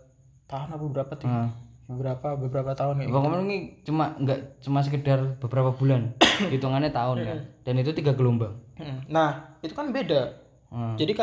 [0.45, 1.52] tahun apa berapa tiga Ah.
[1.88, 6.19] Beberapa beberapa tahun ya Pokoknya ini cuma nggak cuma sekedar beberapa bulan,
[6.54, 7.39] hitungannya tahun kan.
[7.63, 8.60] Dan itu tiga gelombang.
[8.76, 9.08] Mm.
[9.08, 10.36] Nah, itu kan beda.
[10.67, 11.00] Hmm.
[11.00, 11.15] Jadi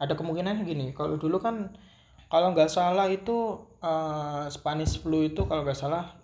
[0.00, 1.76] ada kemungkinan gini, kalau dulu kan
[2.32, 6.16] kalau nggak salah itu eh, Spanish flu itu kalau nggak salah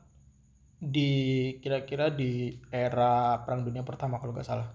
[0.81, 4.73] di kira-kira di era Perang Dunia Pertama kalau nggak salah.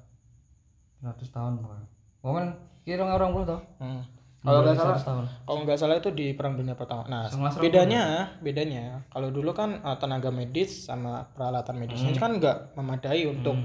[1.02, 1.88] 100 tahun pokoknya.
[2.24, 2.48] Pokoknya
[2.86, 3.60] kira orang puluh.
[3.82, 4.04] Hmm.
[4.44, 5.26] Kalau nggak salah, 100 tahun.
[5.48, 7.08] kalau nggak salah itu di Perang Dunia Pertama.
[7.08, 7.32] Nah,
[7.64, 8.04] bedanya,
[8.44, 13.56] bedanya kalau dulu kan eh, tenaga medis sama peralatan medisnya itu kan nggak memadai untuk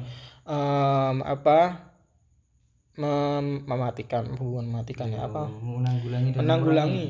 [0.46, 1.58] em, apa
[2.94, 5.50] mem- mematikan, bukan mematikan ya apa?
[5.50, 7.06] Menanggulangi dan menanggulangi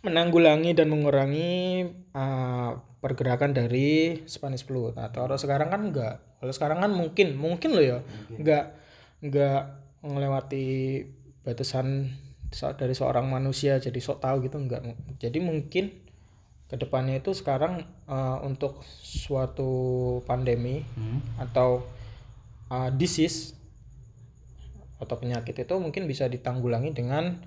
[0.00, 1.52] menanggulangi dan mengurangi
[2.16, 2.70] uh,
[3.00, 4.92] pergerakan dari Spanish flu.
[4.92, 6.14] Nah, kalau sekarang kan enggak.
[6.40, 7.98] Kalau sekarang kan mungkin, mungkin loh ya,
[8.32, 8.64] enggak
[9.20, 9.60] enggak
[10.00, 11.04] melewati
[11.42, 12.12] batasan
[12.50, 14.82] dari seorang manusia jadi sok tahu gitu enggak.
[15.22, 15.94] Jadi mungkin
[16.66, 19.70] ke depannya itu sekarang uh, untuk suatu
[20.22, 21.18] pandemi Hmm.
[21.38, 21.82] atau
[22.70, 23.58] uh, disease
[25.00, 27.40] atau penyakit itu mungkin bisa ditanggulangi dengan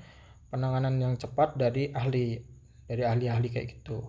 [0.49, 2.41] penanganan yang cepat dari ahli
[2.83, 4.03] dari ahli-ahli kayak gitu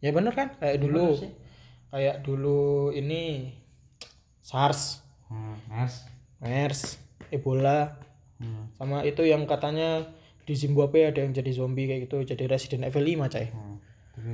[0.00, 1.30] ya bener kan kayak dulu sih.
[1.92, 3.54] kayak dulu ini
[4.42, 5.94] SARS Hmm, MERS.
[6.42, 6.80] MERS
[7.30, 7.94] Ebola
[8.40, 8.72] Hmm.
[8.72, 10.08] sama itu yang katanya
[10.48, 13.76] di Zimbabwe ada yang jadi zombie kayak gitu jadi Resident Evil 5 cai Hmm.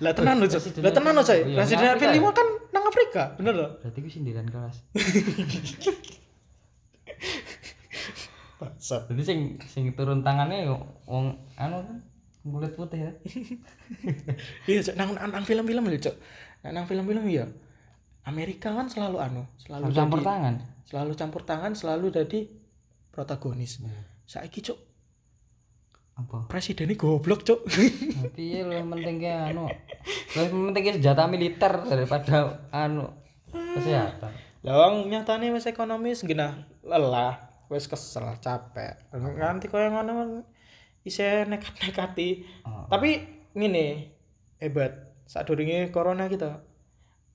[0.00, 3.22] Lah tenan loh lah tenan loh cai Iya, Resident Evil Afrika 5 kan nang Afrika
[3.38, 4.76] bener loh berarti gue sindiran kelas.
[8.60, 9.08] Bangsat.
[9.08, 10.76] Jadi sing sing turun tangannya yo
[11.08, 11.96] wong anu kan
[12.40, 13.12] kulit putih ya.
[14.70, 16.16] iya cok nang, nang, film-film lho cok
[16.64, 17.44] nang, nang film-film iya
[18.30, 20.54] Amerika kan selalu anu selalu Campur jadi- tangan.
[20.82, 22.40] selalu campur tangan selalu jadi
[23.10, 23.82] protagonis
[24.24, 24.78] saiki cok
[26.16, 26.46] Apa?
[26.46, 29.66] presidennya goblok cok Tapi ya lebih pentingnya anu,
[30.34, 32.36] lebih pentingnya senjata militer daripada
[32.70, 33.08] anu
[33.48, 34.32] kesehatan.
[34.60, 40.44] lawang nyatane wis ekonomis gina lelah wis kesel capek nganti koyo ngono
[41.00, 42.84] isih nekat-nekati Oh.
[42.86, 44.12] tapi ngene
[44.58, 44.92] hebat
[45.24, 45.48] saat
[45.88, 46.60] corona kita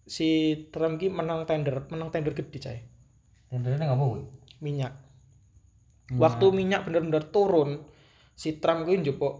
[0.06, 0.30] si
[0.70, 2.80] Trump ki menang tender menang tender gede cai
[3.50, 4.18] Tendernya nggak mau.
[4.62, 4.94] minyak
[6.16, 7.82] waktu minyak bener-bener turun
[8.38, 9.34] si Trump kuwi njupuk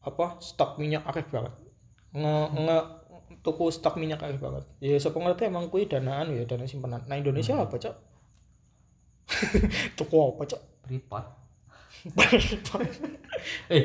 [0.00, 1.54] apa stok minyak akeh banget
[2.14, 2.78] nge, nge
[3.42, 7.18] tuku stok minyak akeh banget ya sapa ngerti emang kuwi danaan ya dana simpanan nah
[7.18, 7.96] Indonesia apa cok
[9.98, 10.62] Tuku apa, Cok?
[10.86, 11.26] Pripot.
[13.74, 13.82] eh,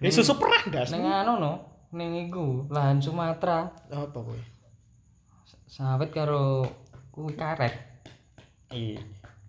[0.00, 0.90] Eh susu perah das.
[0.90, 1.52] ning anu no,
[1.92, 4.34] ning iku lahan Sumatera Apa kowe?
[5.70, 6.66] Sawit karo
[7.14, 7.70] kuwi karet.
[8.74, 8.98] Iya.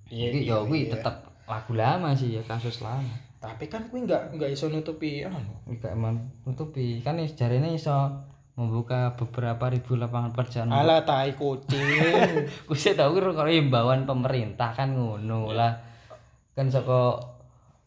[0.05, 3.09] Iki ya kuwi tetep lagu lama sih ya kasus lama.
[3.41, 5.57] Tapi kan kuwi enggak enggak iso nutupi anu.
[5.65, 8.21] Enggak emang nutupi kan jarene iso
[8.53, 10.69] membuka beberapa ribu lapangan pekerjaan.
[10.69, 11.81] Alah tai kucing.
[12.69, 15.81] Kuwi tau kira kalau imbauan pemerintah kan ngono lah.
[16.53, 17.17] Kan saka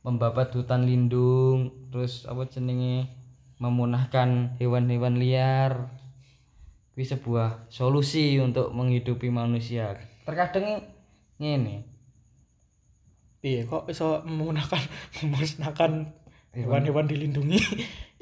[0.03, 3.07] membabat hutan lindung, terus apa jenenge
[3.63, 5.87] memunahkan hewan-hewan liar.
[6.95, 9.99] Kuwi sebuah solusi untuk menghidupi manusia.
[10.23, 10.87] Terkadang
[11.43, 11.83] ngene,
[13.43, 14.79] Piye kok iso menggunakan
[15.21, 16.15] memusnahkan
[16.55, 17.61] hewan-hewan dilindungi?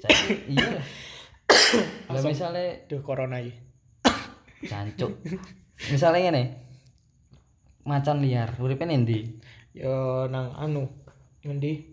[0.03, 0.67] jadi iya
[2.11, 2.23] lah.
[2.25, 3.55] Misalnya Duh corona iki.
[4.73, 5.21] jancuk.
[5.93, 6.43] Misalnya ngene.
[7.87, 9.37] Macan liar, uripe endi?
[9.77, 10.89] Ya nang anu
[11.45, 11.93] ngendi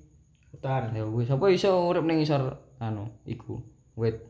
[0.55, 0.95] hutan.
[0.95, 3.59] Ya wis apa iso urip ning isor anu iku
[3.99, 4.28] wit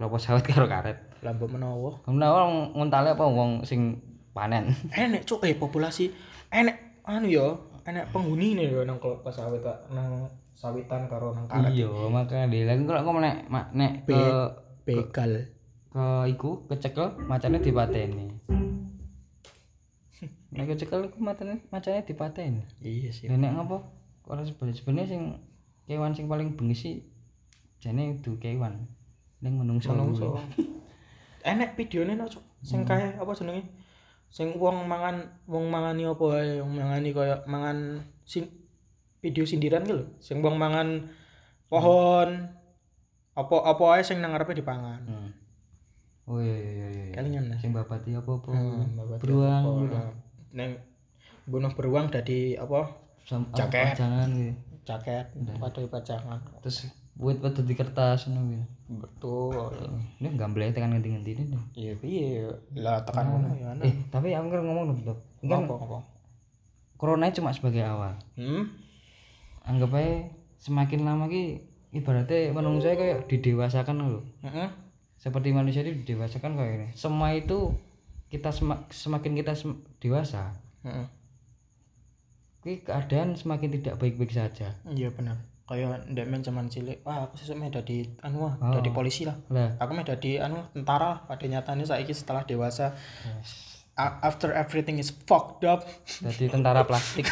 [0.00, 0.96] kelapa sawit karo karet.
[1.20, 1.92] Lampu menawa.
[2.08, 4.00] Kamu wong ngontale apa wong sing
[4.32, 4.72] panen.
[4.96, 6.08] Enek cuk eh populasi
[6.48, 7.52] enek anu ya,
[7.84, 9.60] enek penghuni nih ya nang kelapa sawit
[9.92, 10.24] nang
[10.56, 11.76] sawitan karo nang karet.
[11.76, 11.92] Iya,
[12.48, 13.36] dia lagi kalau kamu nek
[13.76, 14.20] nek ke
[14.88, 15.52] Be- Begal.
[15.92, 18.24] ke iku kecekel macane dipateni.
[20.56, 22.64] Nek kecekel iku macane macane dipateni.
[22.80, 23.28] Iya sih.
[23.28, 23.84] Lah nek ngopo?
[24.24, 25.22] Ora sebenarnya sebenarnya sing
[25.84, 26.94] kewan sing paling bengi sih
[27.82, 28.86] jane itu kewan.
[29.40, 29.92] Ning menungso.
[29.92, 30.36] Menungso.
[30.36, 30.68] kuwi.
[31.40, 32.44] Enek videone no cuk.
[32.60, 33.64] Sing kae apa jenenge?
[34.30, 38.46] Sing wong mangan wong mangani apa ae, wong mangani kaya mangan sin
[39.24, 40.04] video sindiran ki lho.
[40.20, 41.08] Sing wong mangan
[41.66, 42.52] pohon
[43.34, 45.00] apa apa ae sing nang ngarepe dipangan.
[45.08, 45.30] Hmm.
[46.30, 47.14] Oh iya iya iya iya.
[47.16, 47.58] Kelingan lah.
[47.58, 48.54] Sing babati apa-apa.
[48.54, 49.62] Hmm, babati Beruang.
[49.66, 49.98] apa, gitu.
[50.54, 50.70] Neng
[51.50, 52.86] bunuh beruang dadi apa?
[53.26, 53.94] Sam- apa, Jaket.
[53.98, 54.52] Jangan gitu.
[54.86, 55.26] Jaket,
[55.58, 56.40] padha pajangan.
[56.62, 56.86] Terus
[57.20, 58.64] buat buat di kertas ngono gitu.
[58.96, 59.70] Betul.
[60.18, 61.44] Ini gamble tekan ngendi-ngendi ini.
[61.74, 63.76] Iya piye lah tekan ngono ya.
[63.78, 65.98] Eh, tapi aku kira ngomong dong, kan Apa apa?
[66.96, 68.16] corona cuma sebagai awal.
[68.34, 68.72] Hmm?
[69.62, 71.60] Anggap aja semakin lama ki
[71.92, 74.24] ibaratnya manusia kayak didewasakan loh.
[74.40, 74.68] Heeh.
[75.14, 76.88] Seperti manusia itu didewasakan kayak ini.
[76.92, 77.76] Semua itu
[78.28, 80.56] kita semak- semakin kita sem- dewasa,
[82.60, 84.72] ki keadaan semakin tidak baik-baik saja.
[84.86, 85.36] Iya benar.
[85.70, 88.74] Kayak ndek men zaman cilik, wah aku sesuk meh dadi anu ah, Oh.
[88.74, 89.38] dadi polisi lah.
[89.46, 91.18] Lah, Aku meh dadi anu tentara lah.
[91.24, 92.90] pada nyatanya saiki setelah dewasa
[93.94, 95.86] a- after everything is fucked up.
[96.20, 97.22] jadi tentara plastik.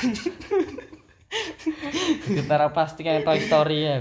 [2.29, 3.97] tentara plastik yang Toy Story ya.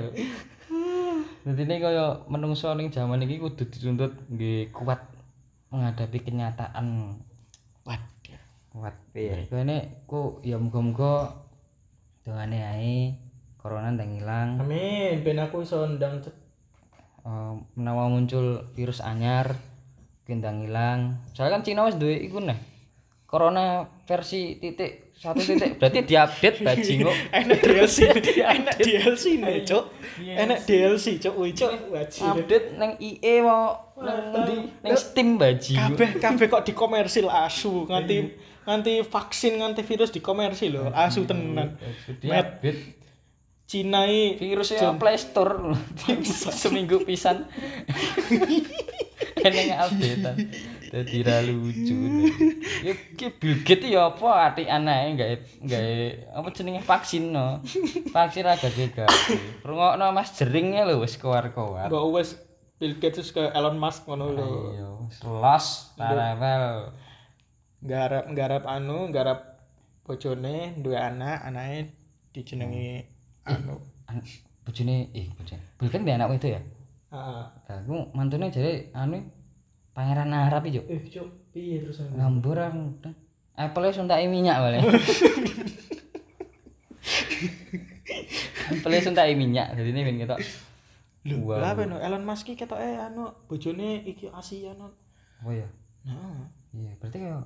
[1.41, 4.99] Jadi ini kaya menungso ning zaman ini kudu dituntut nggih kuat
[5.69, 7.15] menghadapi kenyataan
[7.81, 8.39] Waduh.
[8.69, 9.47] kuat piye.
[9.47, 11.33] Kene ku ya muga-muga
[12.21, 12.99] dongane ae
[13.67, 14.63] corona ndang ilang.
[14.63, 16.23] Amin, ben aku iso ndang
[17.27, 19.59] Eh, menawa muncul virus anyar
[20.23, 21.19] kendang ilang.
[21.35, 22.55] Soalnya kan Cina wis duwe iku nih.
[23.27, 27.11] Corona versi titik satu titik berarti diupdate bajingo.
[27.35, 28.07] enak DLC,
[28.39, 29.91] enak DLC nih, Cuk.
[30.23, 31.35] Enak DLC, Cuk.
[31.35, 32.23] Wih, Cuk, wajib.
[32.31, 34.55] update neng IE mau neng ngendi
[34.87, 35.99] neng Steam bajingo.
[35.99, 38.31] kabeh kabeh kok dikomersil asu nganti
[38.63, 41.75] nganti vaksin nganti virus dikomersil lho asu tenan
[42.23, 42.96] Diupdate
[43.67, 45.75] Cina i virusnya Play Store
[46.63, 47.43] seminggu pisan.
[49.37, 50.35] Kene updatean.
[50.87, 52.31] Dadi ra lucu.
[52.79, 55.95] Ya ki Bill Gates ya apa atikan ae gawe gawe
[56.31, 57.59] apa jenenge vaksin no.
[58.07, 59.11] Vaksin ra gawe-gawe.
[59.61, 61.91] Rungokno Mas jeringnya lho wis keluar-keluar.
[61.91, 62.39] mbak wes
[62.79, 65.67] Bill Gates ke Elon Musk ngono lho Iya, wis los
[65.99, 66.95] tarewel.
[67.83, 69.59] garap garap anu garap
[70.01, 71.93] bojone duwe anak anake
[72.31, 73.05] dijenengi
[73.47, 74.23] anu An-
[74.67, 75.63] Bojone eh bojone.
[75.79, 76.61] Gates dia anak itu ya.
[77.07, 79.23] Lah aku mantune jare anu
[79.95, 80.85] Pangeran Arab Cuk.
[80.85, 82.13] eh cuk piye terus anu?
[82.19, 82.99] ngambur aku
[83.57, 84.85] Apple suntai minyak balik
[88.69, 90.39] Apple suntai minyak jadi ini ben ketok
[91.25, 91.73] lho Wow.
[91.73, 94.93] ben Elon Musk ki ketoke anu bojone iki Asia no
[95.41, 95.67] oh iya
[96.05, 97.43] nah iya berarti kayak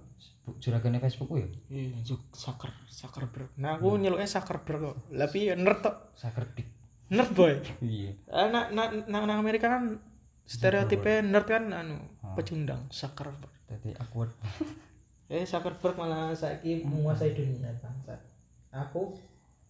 [0.58, 1.48] juragane Facebook ya?
[1.70, 3.54] Iya Zuk Zucker Zuckerberg.
[3.58, 4.98] Nah aku nyeluke Zuckerberg kok.
[5.14, 5.54] Lah piye?
[5.54, 5.96] Nerd tok.
[6.14, 6.68] Saker dik
[7.10, 7.54] nerd boy.
[7.84, 8.16] Iya.
[8.28, 10.00] Nak nak nang nang Amerika kan
[10.44, 12.34] stereotipe nerd kan anu Ah.
[12.34, 13.52] pecundang Zuckerberg.
[13.68, 14.32] jadi awkward.
[15.32, 18.20] Eh Zuckerberg malah saiki menguasai dunia bangsa.
[18.70, 19.16] Aku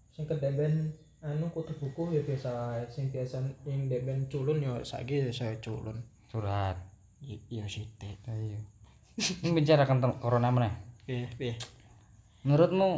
[0.10, 0.90] sing kedemben
[1.22, 2.50] anu kutu buku ya biasa
[2.88, 6.02] sing biasa yang demben culun ya saiki ya saya culun.
[6.26, 6.82] curhat.
[7.22, 8.18] Iya sithik.
[8.26, 8.58] ayo
[9.16, 10.70] ini bicarakan tentang corona mana
[11.02, 11.54] Piye piye.
[12.42, 12.90] menurutmu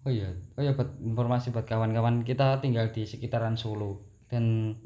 [0.00, 4.76] oh iya oh iya buat informasi buat kawan-kawan kita tinggal di sekitaran Solo dan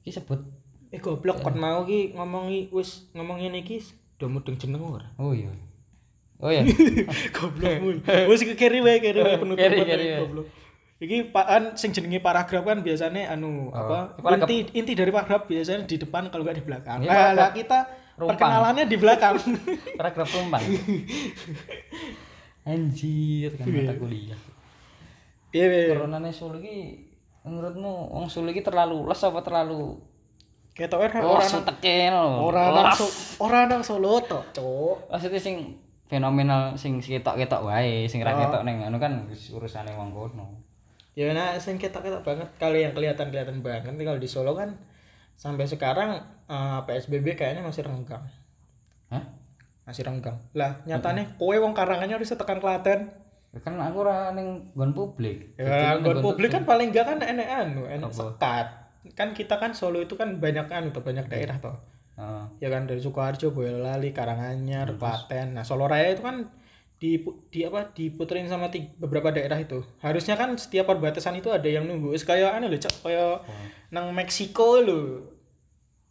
[0.00, 0.40] ki sebut
[0.88, 3.82] Eh goblok kon mau ki ngomongi wis ngomongin iki
[4.14, 5.10] do mudeng jeneng ora?
[5.16, 5.50] oh iya
[6.38, 6.62] oh iya
[7.36, 7.98] goblok mun.
[8.30, 10.22] Wis kiri wae kiri wae penutup keri wae.
[10.22, 10.46] goblok.
[10.96, 15.82] Iki pakan sing jenenge paragraf kan biasanya anu apa paragraf- inti inti dari paragraf biasanya
[15.82, 17.02] di depan kalau nggak di belakang.
[17.02, 17.78] Ini Nah, kita
[18.14, 18.36] rumpang.
[18.36, 19.34] perkenalannya di belakang.
[19.98, 20.62] paragraf tumpang
[22.64, 24.40] anjir kan mata kuliah
[25.54, 25.94] Iya, iya.
[25.94, 26.98] coronanya Solo ki
[27.42, 29.94] menurutmu wong Solo ki terlalu les apa terlalu
[30.74, 35.06] Ketoke kan oh ora sutekin ora nang So- ora nang Solo to, Cuk.
[35.06, 40.58] maksudnya sing fenomenal sing ketok-ketok wae sing ra ketok ning anu kan urusane wong kono
[41.14, 44.74] Ya nah sing ketok-ketok banget kali yang kelihatan-kelihatan banget kalau di Solo kan
[45.34, 48.24] sampai sekarang eh, PSBB kayaknya masih renggang.
[49.10, 49.24] hah
[49.84, 50.40] Masih renggang.
[50.56, 53.12] Lah, nyatane kowe wong karangannya harus tekan Klaten.
[53.54, 57.46] Ya kan aku ora ning nggon publik Ya, nggon publik kan paling enggak kan enek
[57.46, 58.66] anu, enek sekat.
[59.14, 61.76] Kan kita kan Solo itu kan banyak anu tuh, banyak daerah toh.
[62.16, 62.44] Heeh.
[62.64, 65.54] Ya kan dari Sukoharjo, Boyolali, Karanganyar, Klaten.
[65.54, 66.48] Nah, Solo Raya itu kan
[67.04, 69.84] di di apa diputerin sama ti- beberapa daerah itu.
[70.00, 72.16] Harusnya kan setiap perbatasan itu ada yang nunggu.
[72.18, 73.44] Kayak anu lho, Cok, kayak
[73.90, 75.00] nang Meksiko lho.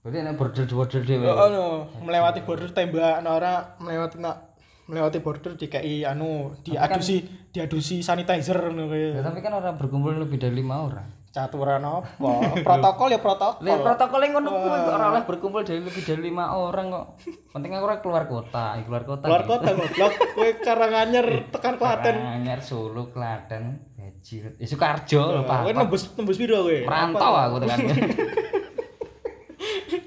[0.04, 1.66] berarti nek border-border dhewe Oh, anu,
[2.04, 4.52] melewati border tembak nah, ora melewati nak
[4.84, 10.60] melewati border DKI anu diadusi diadusi sanitizer ngono Ya, tapi kan orang berkumpul lebih dari
[10.60, 12.14] lima orang Caturan apa?
[12.62, 13.66] protokol ya protokol.
[13.66, 17.06] Lihat protokolnya ngono kuwi kok ora oleh berkumpul dari lebih dari lima orang kok.
[17.50, 19.26] Penting aku ora keluar kota, keluar kota.
[19.26, 22.22] Keluar kota goblok, kowe Karanganyar tekan Klaten.
[22.22, 25.74] Anyar Solo, Klaten, Haji, ya Sukarjo lho Kowe Pak.
[25.74, 26.78] nembus nembus piro kowe?
[26.86, 27.80] Merantau aku tekan.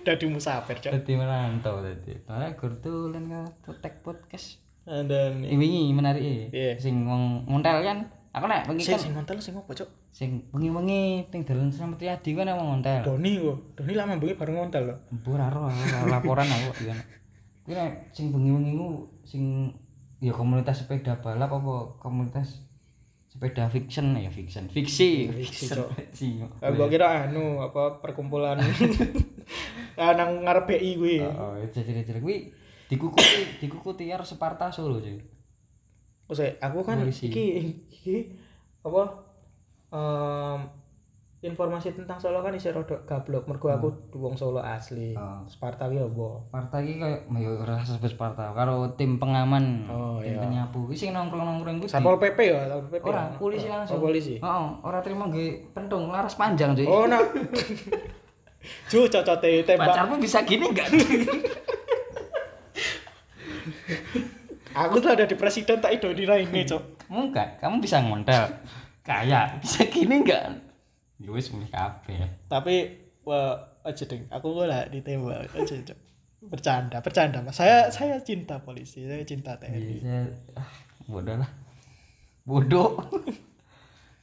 [0.06, 0.92] Dadi musafir, Cok.
[0.94, 2.14] Dadi merantau dadi.
[2.30, 3.26] Ora gur tulen
[3.82, 4.62] tek podcast.
[4.86, 6.78] Dan Ini menarik Iya.
[6.78, 8.14] Sing wong ngontel kan.
[8.36, 9.88] Aku nek sing kan sing ngontel sing opo, Cok?
[10.12, 13.00] sing wengi-wengi ning dalan Slamet Riyadi kan wong ngontel.
[13.00, 13.56] Doni kok.
[13.80, 14.96] Doni lama bengi bareng ngontel lho.
[15.08, 16.96] Mbur ora ora laporan aku iya.
[17.64, 19.72] Kuwi nek sing bengi-bengi ku sing
[20.20, 22.60] ya komunitas sepeda balap apa komunitas
[23.28, 26.40] sepeda fiction ya fiction fiksi Fiksi.
[26.60, 28.56] Ah, gua kira anu apa perkumpulan
[30.00, 31.16] ah, nang ngarep BI kuwi.
[31.24, 32.52] Oh, jadi-jadi kuwi
[32.88, 35.35] dikukuti dikukuti karo Sparta Solo cuy.
[36.26, 37.30] Eh, aku kan Polisi.
[37.30, 37.46] iki
[37.86, 38.16] iki
[38.82, 39.02] apa
[39.94, 40.60] em,
[41.38, 45.14] informasi tentang Solo kan isih rada gablok mergo aku wong Solo asli.
[45.14, 45.46] Oh.
[45.46, 46.28] Sparta ki apa?
[46.50, 50.42] Sparta iki koyo ya ora sebut Sparta karo tim pengaman Oh, tim iya.
[50.42, 51.90] penyapu kuwi sing nongkrong-nongkrong kuwi.
[51.90, 53.04] Satpol PP ya, Satpol PP.
[53.06, 53.38] Ora, ya?
[53.38, 53.96] polisi langsung.
[53.98, 54.34] Oh, polisi.
[54.42, 56.86] Heeh, ora terima nggih pentung laras panjang cuy.
[56.90, 57.22] Oh, nah.
[58.90, 59.94] Ju cocote tembak.
[59.94, 60.90] Pacarmu bisa gini enggak?
[64.76, 67.08] Aku tuh ada di presiden tak ido ini, Cok.
[67.08, 68.44] Enggak, kamu bisa ngontel.
[69.00, 70.52] Kayak bisa gini enggak?
[71.16, 72.28] Ya wis kabeh.
[72.44, 72.74] Tapi
[73.24, 74.28] wah, aja ding.
[74.28, 75.98] Aku lah ditembak aja, Cok.
[76.52, 77.56] Bercanda, bercanda, Mas.
[77.56, 80.04] Saya saya cinta polisi, saya cinta TNI.
[80.04, 80.28] Iya,
[80.60, 80.68] ah,
[81.08, 81.50] bodoh lah.
[82.44, 83.00] Bodoh.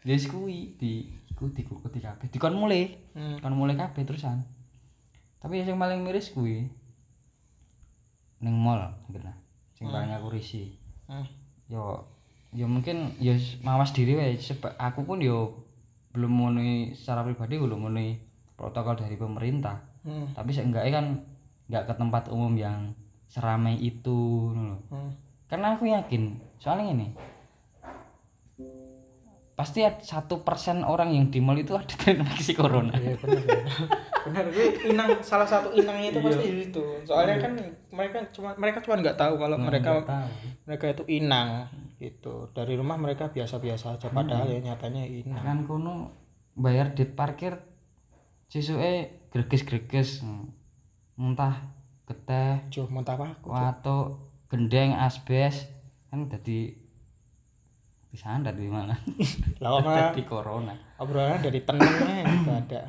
[0.03, 2.27] Ya wis kuwi di iku dikukuti kabeh.
[2.27, 2.91] Dikon mulai.
[3.15, 3.39] Hmm.
[3.39, 4.43] Kon mulai kabeh terusan.
[5.39, 6.67] Tapi yang paling miris kuwi
[8.43, 9.23] ning mall gitu
[9.78, 10.74] Sing paling aku risih.
[11.09, 11.26] Hmm.
[11.69, 12.05] Yo
[12.53, 13.34] yo mungkin yo
[13.65, 15.65] mawas diri wae sebab aku pun yo
[16.13, 18.21] belum memenuhi secara pribadi belum memenuhi
[18.53, 19.82] protokol dari pemerintah.
[20.05, 20.30] Hmm.
[20.38, 21.05] Tapi seenggaknya kan
[21.67, 22.93] nggak ke tempat umum yang
[23.26, 24.80] seramai itu loh.
[24.93, 25.11] Hmm.
[25.49, 27.07] Karena aku yakin soalnya ini
[29.53, 32.89] pasti ada satu persen orang yang di mall itu ada terinfeksi corona.
[32.93, 33.43] Iya benar.
[33.43, 33.65] ya.
[34.23, 36.83] benar gue inang salah satu inangnya itu pasti di situ.
[37.03, 37.53] Soalnya kan
[37.89, 40.27] mereka cuma mereka cuma nggak tahu kalau mereka Nggak tahu.
[40.63, 41.49] mereka itu inang
[41.97, 42.49] gitu.
[42.49, 45.39] Dari rumah mereka biasa-biasa aja padahal ya nyatanya inang.
[45.39, 45.93] kan kono
[46.53, 47.61] bayar dit parkir
[48.47, 48.93] sesuke
[49.29, 50.49] greges-greges Hmm.
[51.15, 51.57] entah
[52.03, 53.49] geteh Juh muntah aku.
[53.49, 55.69] atau gendeng asbes
[56.07, 56.77] kan jadi
[58.14, 58.93] bisa anda di mana
[59.66, 62.82] Lah mah di corona obrolan dari tenangnya itu ada.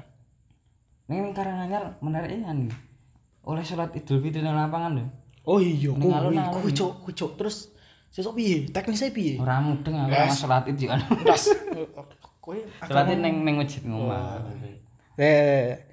[1.09, 2.69] ini karanganyar menarik kan
[3.45, 5.09] oleh sholat idul fitri di lapangan loh
[5.45, 6.57] Oh iya, alun-alun.
[6.57, 7.37] kuwi cok, kuwi cok.
[7.37, 7.69] Terus
[8.09, 8.65] sesuk piye?
[8.65, 9.37] Teknisnya piye?
[9.37, 10.41] orang mudeng aku Yes.
[10.41, 11.53] sholat itu kan Das.
[12.41, 14.09] Kowe sholat itu neng neng masjid ngomong
[15.15, 15.85] Eh,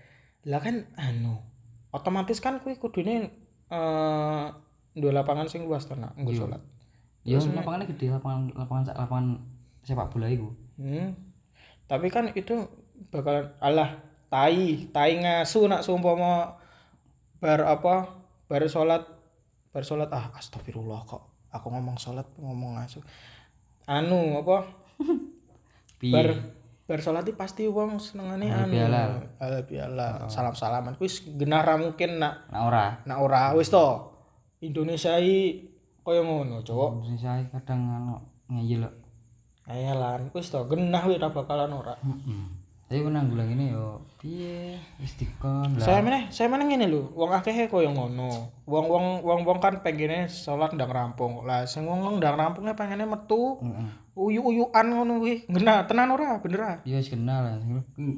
[0.48, 1.36] lah kan anu,
[1.92, 3.28] otomatis kan kuwi kudune
[3.68, 4.46] eh
[4.92, 6.64] dua lapangan sing luas to nak nggo salat.
[7.22, 9.26] Ya lapangannya gede lapangan lapangan lapangan
[9.86, 10.50] sepak bola itu
[10.82, 11.14] Hmm.
[11.86, 12.66] Tapi kan itu
[13.14, 14.02] bakalan alah
[14.34, 16.58] tai, tai ngasu nak sumpama
[17.38, 18.18] bar apa?
[18.50, 19.06] Bar salat
[19.70, 21.22] bar salat ah astagfirullah kok.
[21.54, 23.04] Aku ngomong salat ngomong ngasu.
[23.86, 24.58] Anu apa?
[26.14, 26.28] bar
[26.90, 29.12] bar salat iki pasti wong senengane anu bihalal.
[29.38, 34.12] halal bihalal salam-salaman wis genah ra mungkin nak nah ora nak ora wis to
[34.60, 35.71] Indonesia iki
[36.02, 38.16] kaya ngono cowok Indonesia iki kadang anu
[38.50, 38.96] ngeyel kok.
[39.70, 42.46] ayalan wis to genah wis bakalan ora Heeh.
[42.92, 45.86] Tapi penanggulang ini yo piye wis dikon lah.
[45.86, 49.80] saya meneh saya meneh ngene lho wong akeh kaya ngono wong wong wong wong kan
[49.80, 53.88] pengene salat ndang rampung lah sing wong ndang rampungnya pengene metu Heeh.
[54.12, 57.56] uyu-uyuan ngono kuwi genah tenan ora bener ah Iya wis kenal lah.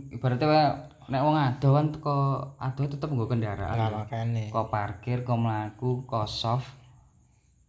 [0.10, 0.68] Ibaratnya kaya
[1.06, 2.18] nek wong ado kan teko
[2.58, 3.92] ado tetep nggo lah kendaraan.
[3.94, 6.83] makane Kok parkir, kok mlaku, kok soft.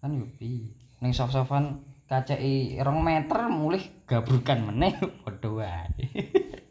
[0.05, 0.69] Kan yo piye.
[1.01, 6.05] Ning soft-softan kaceki 2 meter mulih gabrukan meneh padha wae.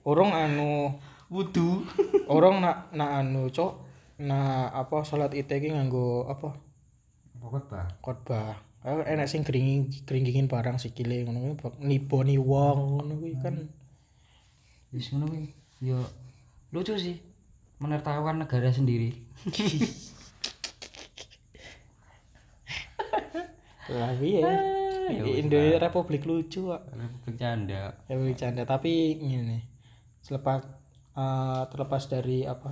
[0.06, 0.94] urung anu
[1.34, 1.82] Wudu.
[2.30, 3.74] orang nak nak anu cok
[4.22, 6.54] nak apa salat ite iki nganggo apa
[7.42, 7.90] Pokok bah.
[8.06, 8.54] khotbah
[8.86, 13.66] Kayak enak sing keringin keringingin barang sikile ngono kuwi niboni wong ngono kuwi kan
[14.94, 15.50] Wis ngono kuwi.
[15.82, 15.98] Yo
[16.70, 17.18] lucu sih.
[17.82, 19.18] Menertawakan negara sendiri.
[23.96, 27.92] lah piye ya Indo Republik lucu kok Republik Canda.
[28.08, 29.68] ya bercanda tapi ngene
[30.24, 30.64] selepas
[31.16, 32.72] eh, terlepas dari apa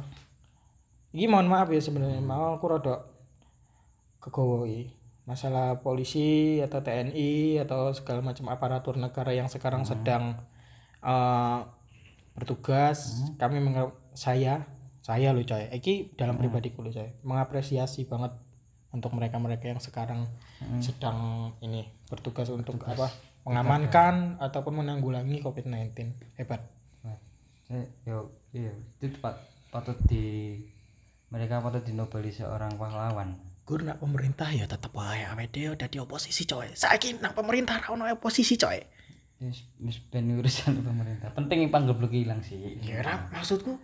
[1.11, 3.03] ini mohon maaf ya sebenarnya mau aku rada
[4.24, 4.63] kegowo
[5.28, 10.39] masalah polisi atau TNI atau segala macam aparatur negara yang sekarang sedang
[11.03, 11.59] eh,
[12.32, 14.65] bertugas kami menga- saya
[15.01, 15.65] saya loh coy.
[15.74, 17.09] Iki dalam pribadiku loh coy.
[17.26, 18.38] Mengapresiasi banget
[18.91, 20.27] untuk mereka-mereka yang sekarang
[20.83, 23.07] sedang ini bertugas untuk apa
[23.47, 26.61] mengamankan ataupun menanggulangi COVID-19 hebat.
[27.65, 29.39] Saya- yo iya itu pat,
[29.71, 30.59] patut di
[31.31, 33.31] mereka patut dinobeli seorang pahlawan.
[33.63, 36.67] Gue nak pemerintah ya tetep wae awake dhewe dadi oposisi coy.
[36.75, 38.83] Saiki nak pemerintah ra ono oposisi coy.
[39.41, 41.33] Wis ben urusan pemerintah.
[41.33, 42.77] Penting panggeblok hilang sih.
[42.83, 43.79] Ya maksudku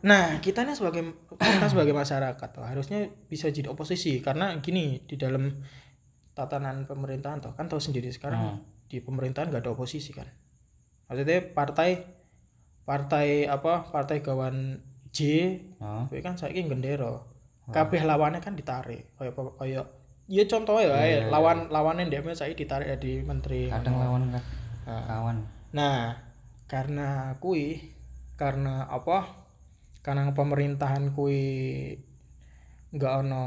[0.00, 4.18] nah kita nih sebagai kita sebagai masyarakat tuh, harusnya bisa jadi oposisi.
[4.20, 5.50] Karena gini di dalam
[6.32, 10.28] tatanan pemerintahan tuh kan tahu sendiri sekarang di pemerintahan gak ada oposisi kan.
[11.06, 12.02] Maksudnya partai
[12.82, 14.78] partai apa partai gawan
[15.10, 15.18] J
[16.06, 17.18] kuwi kan saiki gendera
[17.66, 19.86] kabeh lawannya kan ditarik kayak kayak
[20.26, 23.66] ya contoh ya kayak lawan lawannya dia saya ditarik jadi menteri.
[23.66, 24.46] Kadang lawan ka-
[24.86, 25.02] Nah.
[25.04, 25.36] kawan.
[25.72, 25.98] Nah
[26.66, 27.90] karena kui
[28.36, 29.45] karena apa
[30.06, 31.42] karena pemerintahan kui
[32.94, 33.42] nggak ono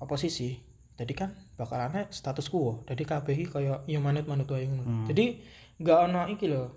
[0.00, 0.56] oposisi
[0.98, 2.82] jadi kan bakalannya status quo.
[2.82, 5.06] Jadi KBI kayak ya manut manut wae ngono.
[5.06, 5.38] Jadi
[5.78, 6.74] nggak ono iki loh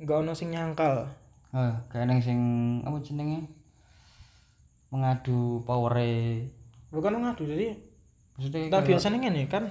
[0.00, 1.06] nggak ono sing nyangkal.
[1.54, 2.40] Oh, kayak neng sing
[2.82, 3.46] apa jenenge?
[4.90, 5.94] Mengadu power
[6.90, 7.78] bukan ngadu jadi
[8.34, 9.70] maksudnya Nah biasanya gini kan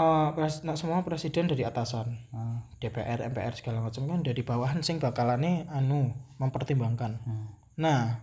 [0.00, 2.16] eh pres, nah, semua presiden dari atasan.
[2.32, 7.20] Ah, DPR MPR segala macam kan dari bawahan sing bakalane anu mempertimbangkan.
[7.20, 7.46] Hmm.
[7.76, 8.20] nah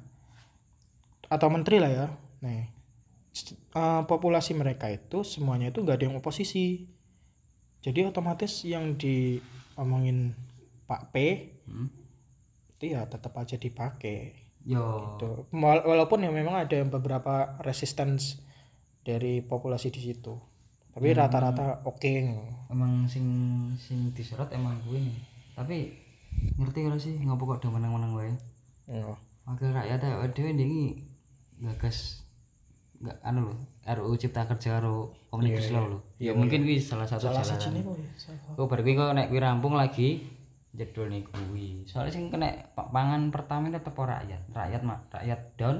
[1.27, 2.07] atau menteri lah ya.
[2.41, 2.61] Nih
[3.71, 6.89] eh, populasi mereka itu semuanya itu nggak ada yang oposisi.
[7.77, 10.33] Jadi otomatis yang diomongin
[10.85, 11.15] Pak P
[11.67, 11.91] Hmm.
[12.73, 15.19] itu ya tetap aja dipakai yo.
[15.51, 18.39] Wala- walaupun ya memang ada yang beberapa resistance
[19.03, 20.35] dari populasi di situ
[20.97, 22.13] tapi rata-rata oke
[22.73, 23.25] emang sing
[23.77, 25.17] sing disorot emang gue nih
[25.53, 25.93] tapi
[26.57, 28.33] ngerti ora sih ngopo kok do menang-menang wae?
[28.87, 29.03] Ya.
[29.47, 31.01] wakil rakyat ya dhewe ndingi
[31.63, 32.21] gagas.
[32.97, 33.55] Nggak anu lho
[33.87, 35.99] RUU Cipta Kerja karo Omnibus Law lho.
[36.19, 38.53] Ya mungkin kuwi salah satu salah jalan satu ya salah.
[38.57, 40.27] kok bar kuwi kok kuwi rampung lagi
[40.77, 41.87] jedul nih kuwi.
[41.89, 44.41] Soalnya sing kena pa- pangan pertama tetep ora rakyat.
[44.53, 44.99] Rakyat mak.
[45.13, 45.77] Rakyat down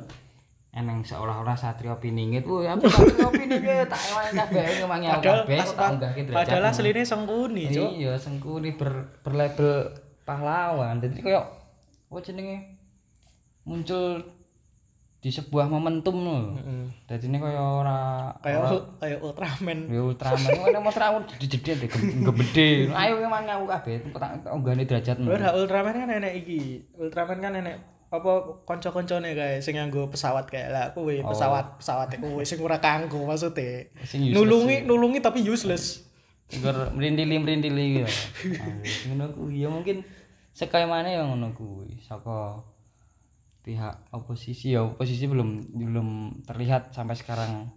[0.77, 6.21] emang seolah-olah satrio piningit woi aku satrio piningit tak ewangi kabeh padahal kabeh tak unggahke
[6.29, 9.89] derajat padahal aslinya sengkuni cok iya sengkuni ber berlabel
[10.27, 10.99] pahlawan.
[10.99, 11.47] Jadi kayak
[12.11, 12.57] apa jenenge?
[13.63, 14.35] Muncul
[15.17, 16.55] di sebuah momentum loh
[17.09, 18.69] jadi ini kayak ora kayak
[19.01, 19.79] kayak Ultraman.
[19.89, 20.51] Ya Ultraman.
[20.61, 23.95] Mana mau serawut deh gede ayo emang aku kabeh.
[24.13, 26.85] Tak unggahne derajatmu Ora Ultraman kan enek iki.
[26.95, 32.47] Ultraman kan enek apa kanca-kancane kae sing nganggo pesawat kayak lah kuwi pesawat pesawat kuwi
[32.47, 33.91] sing ora kanggo maksudnya.
[34.07, 36.07] Sing useless nulungi nulungi tapi useless.
[36.47, 38.11] Ngger merindili merindili gitu
[39.11, 40.07] ngono kuwi ya mungkin
[40.55, 42.63] sekaya mana yang ngono kuwi saka
[43.67, 46.07] pihak oposisi ya oposisi belum belum
[46.47, 47.67] terlihat sampai sekarang.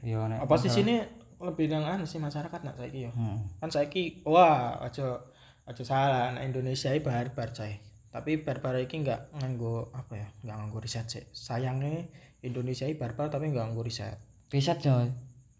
[0.00, 1.04] Ya nek oposisi ini
[1.44, 3.12] lebih nang anu sih masyarakat nak saiki ya.
[3.12, 3.36] Hmm.
[3.60, 5.20] kan saiki wah aja
[5.68, 6.32] aja salah.
[6.32, 7.83] Anak Indonesia ini barbar coy
[8.14, 12.06] tapi barbar iki nggak nganggo apa ya nggak nganggo riset sih sayangnya
[12.40, 14.14] Indonesia ini barbar tapi nggak nganggo riset
[14.48, 15.10] riset coy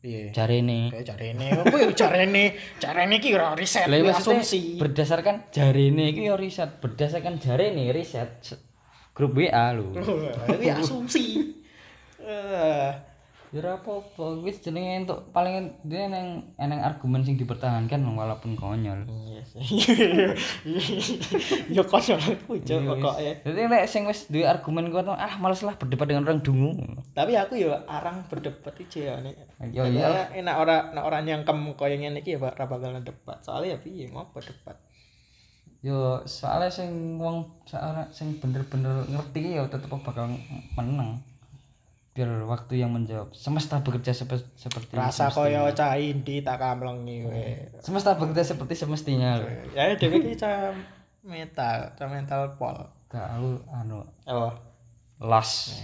[0.05, 0.37] Iya.
[0.37, 0.93] Jarene.
[0.93, 2.45] Kayak carene, apa ya carene?
[2.77, 4.77] Carene ki ora riset, Lah kuwi maksudnya asumsi.
[4.77, 8.61] berdasarkan jarene iki ya riset, berdasarkan jarene riset Se-
[9.17, 9.97] grup WA lho.
[9.97, 11.57] Kuwi asumsi.
[12.21, 12.91] Eh,
[13.55, 19.07] Ya apa-apa, wis jenenge entuk paling dia neng eneng argumen sing dipertahankan walaupun konyol.
[19.07, 19.47] Iya.
[21.79, 22.19] Ya konyol
[22.51, 23.47] kuwi cok pokoke.
[23.47, 26.99] Jadi nek sing wis duwe argumen kuat ah males lah berdebat dengan orang dungu.
[27.15, 29.39] Tapi aku ya arang berdebat iki ya nek.
[29.71, 30.03] Ya iya.
[30.03, 33.39] Ya enak ora nek ora nyangkem koyo ngene iki ya ora bakal debat.
[33.39, 34.83] Soalnya ya piye mau berdebat.
[35.79, 37.47] Yo soalnya sing wong
[38.11, 40.27] sing bener-bener ngerti ya tetep bakal
[40.75, 41.23] menang.
[42.15, 43.35] Biar waktu yang menjawab.
[43.35, 47.43] Semesta bekerja sepe- seperti Rasa koyo cah indi tak kamlengi kowe.
[47.79, 49.51] Semesta bekerja seperti semestinya lho.
[49.75, 50.71] Ya dhewe iki cah
[51.21, 52.79] metal, cah mental pol.
[53.09, 54.55] Gak aku anu Oh.
[55.19, 55.83] las.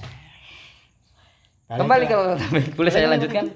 [1.67, 2.65] Balik Kembali ke- ke topik.
[2.75, 3.47] Boleh saya lanjutkan?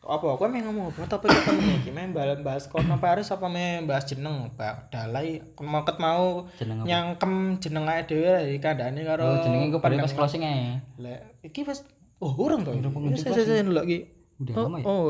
[0.00, 3.84] Apa kowe main ngomong apa topik apa iki main bahas bahas kono Paris apa main
[3.84, 6.48] bahas jeneng Pak dalai kemaket mau
[6.88, 10.80] nyangkem jeneng ae dhewe iki kandhane karo Oh, jenenge gue pada pas closing aja.
[10.96, 11.84] Lek iki wis
[12.16, 12.72] oh urung to.
[12.72, 13.98] Udah pengunjung Saya saya ndelok iki.
[14.40, 14.84] Udah Oh, lama ya?
[14.88, 15.00] oh,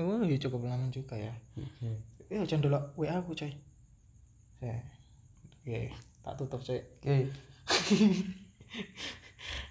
[0.00, 1.36] oh, iya cukup lama juga ya.
[2.32, 3.52] Eh, jangan dulu WA aku coy.
[4.56, 4.80] Saya.
[5.60, 5.92] Oke,
[6.24, 6.80] tak tutup coy.
[6.80, 7.28] Oke.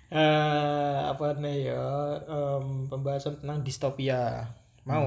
[0.09, 1.85] Eh, apa nih ya?
[2.25, 4.41] em, pembahasan tentang distopia.
[4.89, 5.05] Mau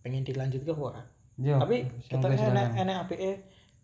[0.00, 1.00] pengen dilanjut ke ora?
[1.34, 1.56] Yo.
[1.56, 2.52] Tapi kita Hmm.
[2.52, 3.30] enak enak APE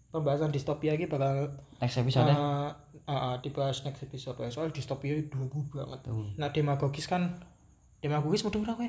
[0.08, 1.48] pembahasan distopia iki bakal
[1.80, 2.28] next episode.
[2.28, 2.70] eh,
[3.06, 4.48] eh, dibahas next episode ya.
[4.48, 6.00] Soal distopia itu dua banget.
[6.04, 6.28] Tuh.
[6.36, 7.40] Nah, demagogis kan
[7.98, 8.88] demagogis mudah kowe?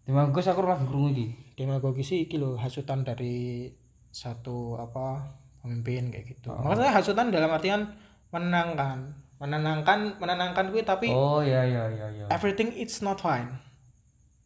[0.00, 1.26] Terima kasih aku lagi krungu iki.
[1.54, 3.68] demagogi sih iki lho hasutan dari
[4.08, 5.28] satu apa
[5.60, 6.48] pemimpin kayak gitu.
[6.48, 6.64] Oh.
[6.64, 7.84] Maksudnya hasutan dalam artian
[8.30, 12.24] menenangkan, menenangkan, menenangkan gue tapi Oh iya iya iya iya.
[12.28, 13.60] everything it's not fine.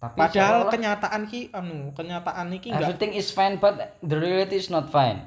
[0.05, 4.69] Tapi Padahal kenyataan ki anu, kenyataan iki enggak everything is fine but the reality is
[4.69, 5.25] not fine.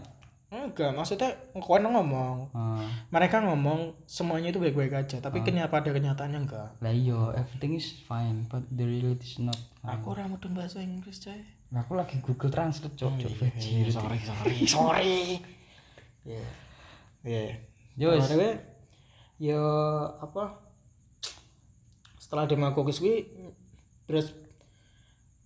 [0.47, 2.79] enggak maksudnya kowe ngomong, Ah.
[3.11, 6.69] mereka ngomong semuanya itu baik-baik aja, tapi kenya pada kenyataannya enggak.
[6.79, 9.99] Lah iya, everything is fine but the reality is not fine.
[9.99, 11.35] Aku ora mudeng bahasa Inggris, coy.
[11.67, 13.31] Lah aku lagi Google Translate cok cok.
[13.59, 15.15] Iya, sorry, sorry, sorry.
[16.23, 16.45] Iya.
[17.27, 17.43] Iya.
[17.99, 18.15] Yo.
[18.15, 18.55] Nah,
[19.35, 19.61] ya
[20.17, 20.63] apa
[22.17, 23.23] setelah demagogis gue
[24.03, 24.31] terus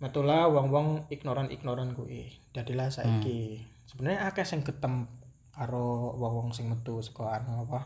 [0.02, 2.26] metulah wong-wong ignoran-ignoran gue
[2.58, 3.62] jadilah saiki.
[3.86, 5.06] Sebenarnya akeh sing getem
[5.54, 7.86] karo wong-wong sing metu saka anu apa?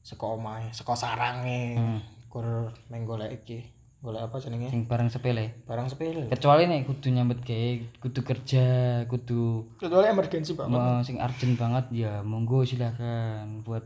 [0.00, 1.76] Saka omahe saka sarange.
[1.76, 2.00] Hmm.
[2.30, 3.66] kur meng golek iki.
[3.98, 4.70] Golek apa jenenge?
[4.70, 5.66] Sing barang sepele.
[5.66, 6.30] barang sepele.
[6.30, 8.66] Kecuali nih kudu nyambet gawe, kudu kerja,
[9.10, 13.82] kudu kecuali emergensi banget mau sing urgent banget ya monggo silakan buat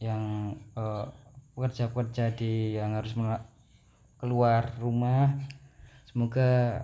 [0.00, 1.04] yang eh,
[1.52, 3.12] pekerja-pekerja di yang harus
[4.16, 5.36] keluar rumah
[6.10, 6.82] semoga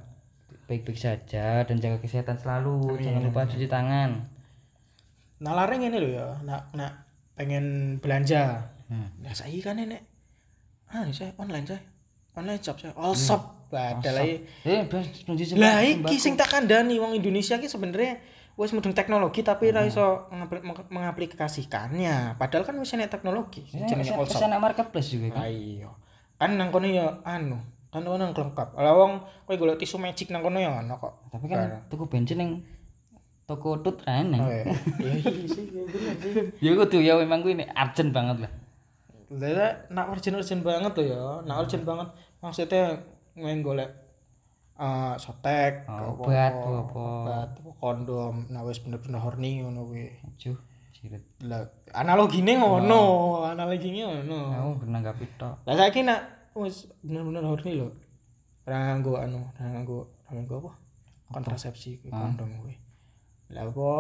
[0.66, 4.22] baik-baik saja dan jaga kesehatan selalu jangan lupa cuci tangan
[5.36, 6.92] nah lareng ini lho ya nak nak
[7.34, 9.20] pengen belanja hmm.
[9.20, 10.00] Nah, saya kan nenek.
[10.86, 11.82] Ah, ini saya online saya.
[12.32, 12.94] Online shop saya.
[12.94, 13.66] All shop.
[13.66, 14.46] Padahal lagi.
[14.62, 14.86] eh
[15.54, 18.22] Lah iki sing tak kandhani wong Indonesia ki sebenarnya
[18.54, 22.38] wis mudeng teknologi tapi ra iso ngapli- meng- mengaplikasikannya.
[22.38, 24.48] Padahal kan wis enek teknologi jenenge all shop.
[24.56, 25.90] marketplace juga kan Ah, iya.
[26.36, 27.60] Kan nang kono ya anu,
[27.97, 28.68] kan kono nang lengkap.
[28.76, 31.32] Lah wong kowe golek tisu magic nang kono ya ono kok.
[31.32, 32.53] tapi kan tuku bensin yang
[33.47, 34.66] toko tut aneh Oh, iya.
[34.99, 36.32] Iya iya sih, iya bener sih.
[36.59, 38.53] ya kudu ya memang gue ini urgent banget lah
[39.26, 41.42] Lah nak urgent-urgent banget tuh ya.
[41.42, 43.01] Nak urgent banget maksudnya
[43.34, 43.90] main golek
[44.76, 47.49] eh sotek, Oh, obat, obat,
[47.80, 50.12] kondom, nah wis bener-bener horny ngono kuwi.
[50.36, 50.53] cuh
[50.92, 51.64] cirit Lah
[51.97, 54.38] analogine ngono, analoginya ngono.
[54.53, 56.20] aku kena gak tok Lah saiki nak
[56.59, 57.88] wis bener-bener horny lho.
[58.64, 60.72] Ora nganggo anu, ora nganggo ora nganggo apa?
[61.28, 62.74] Kontrasepsi kuwi, kondom kuwi.
[63.50, 63.90] Lah apa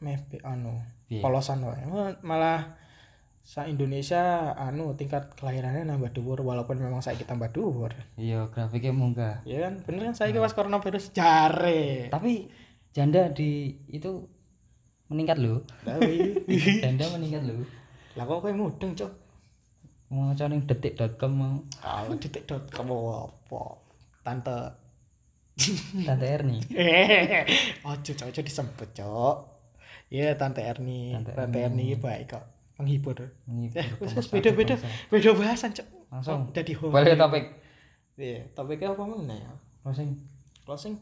[0.00, 1.20] meh be- anu, Piye?
[1.20, 1.82] polosan wae.
[2.20, 2.78] Malah
[3.40, 4.20] sa Indonesia
[4.54, 7.90] anu tingkat kelahirannya nambah dhuwur walaupun memang saiki tambah dhuwur.
[8.14, 12.06] iya grafiknya munggah Ya kan bener kan saiki pas coronavirus jare.
[12.08, 12.46] tapi
[12.90, 14.28] janda di itu
[15.08, 16.36] meningkat loh Tapi
[16.84, 17.64] janda meningkat loh
[18.12, 19.10] lah kok kowe mudeng, Cuk.
[20.10, 23.62] Mau cari detik.com mau Kalau detik.com apa?
[24.20, 24.56] Tante
[26.02, 26.58] tante Erni
[27.84, 29.36] Ojo, cok, ojo disebut, cok.
[30.10, 31.14] Iya, Tante Erni.
[31.14, 32.44] Tante Tante, Erni baik kok.
[32.80, 33.14] Menghibur.
[33.46, 33.86] Ini Eh,
[34.32, 34.74] beda-beda.
[35.06, 35.86] Beda bahasan, cok.
[36.10, 36.90] langsung Jadi home.
[36.90, 37.44] balik topik
[38.18, 39.52] Iya, topiknya apa mana ya?
[39.80, 40.12] closing
[40.66, 40.98] Closing.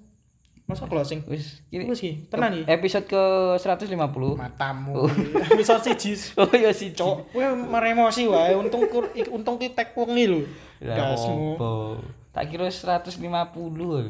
[0.69, 1.25] Masa closing?
[1.25, 2.69] wis ini Wis ki, tenan iki.
[2.69, 3.23] episode ke
[3.57, 3.89] 150
[4.37, 5.09] Matamu.
[5.59, 6.13] Bisa siji.
[6.37, 8.53] oh iya sih Cok, kowe meremosi wae.
[8.53, 10.41] Untung kur- untung ki tek wengi lho.
[10.79, 11.57] Dasmu.
[11.57, 11.97] opo.
[12.29, 13.17] tak kira 150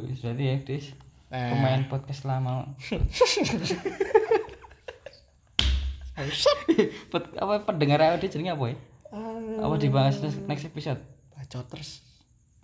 [0.05, 0.87] wis berarti ya Des
[1.29, 1.53] Nah.
[1.53, 2.65] pemain podcast lama
[7.09, 8.77] Pod- apa pendengar dia jenenge apa ya
[9.61, 10.99] apa dibahas terus next episode
[11.31, 12.01] bacoters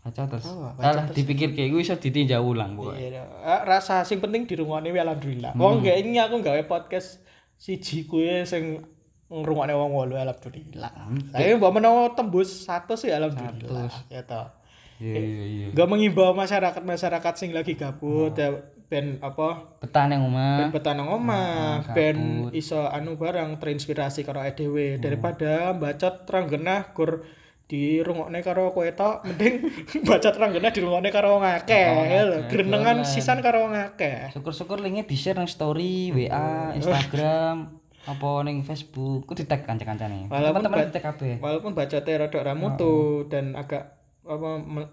[0.05, 0.45] baca terus.
[0.45, 4.93] Oh, salah dipikir kayak gue bisa ditinjau ulang pokoknya Iya, eh, rasa sing penting dirungokne
[4.93, 5.57] wae alhamdulillah.
[5.57, 7.25] Kok enggak ini aku gawe podcast
[7.57, 8.85] siji kuwi sing
[9.33, 10.93] ngrungokne wong wolu alhamdulillah.
[11.33, 13.89] Saya mbok menawa tembus 100 ya alhamdulillah.
[14.13, 14.53] Ya toh.
[15.01, 15.67] iya iya iya.
[15.73, 18.53] Enggak mengimbau masyarakat-masyarakat sing lagi gabut ya
[18.93, 19.81] ben apa?
[19.81, 20.61] Petang yang omah.
[20.61, 25.01] Ben betah nang omah, ben iso anu barang terinspirasi karo dhewe.
[25.01, 27.25] Daripada bacot teranggenah gur
[27.65, 29.65] dirungokne karo kowe tok mending
[30.09, 31.89] bacot teranggenah dirungokne karo wong akeh.
[32.23, 34.29] Lho grenengan sisan karo wong akeh.
[34.31, 37.73] Syukur-syukur linknya di share nang story WA Instagram
[38.05, 39.25] apa ning Facebook.
[39.25, 40.29] Ku di tag kanca-kancane.
[40.29, 41.35] Walaupun teman-teman ba- di tag kabeh.
[41.41, 42.95] walaupun bacotnya rada ra mutu
[43.27, 44.49] dan agak apa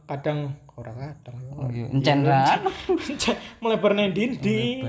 [0.08, 1.38] kadang ora kadang.
[1.54, 1.92] Oh iya.
[1.92, 2.56] Encen ra
[3.62, 4.84] melebar nang dindi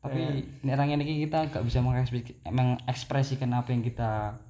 [0.00, 0.20] tapi
[0.64, 4.40] nek orang ini kita nggak bisa mengekspresi- mengekspresikan apa yang kita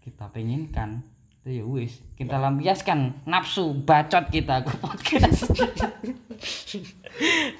[0.00, 1.04] kita penginkan
[1.44, 5.52] itu ya wis kita lampiaskan nafsu bacot kita ke podcast.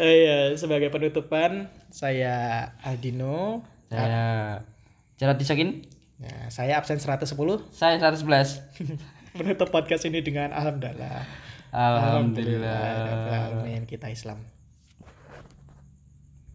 [0.01, 3.61] Eh, iya sebagai penutupan saya Aldino.
[3.93, 4.65] Saya
[5.21, 5.85] Jarod Disokin
[6.17, 7.29] ya, saya absen 110
[7.77, 11.29] saya 111 menutup podcast ini dengan alhamdulillah.
[11.69, 12.89] Alhamdulillah.
[13.05, 14.41] Rabbil alamin kita Islam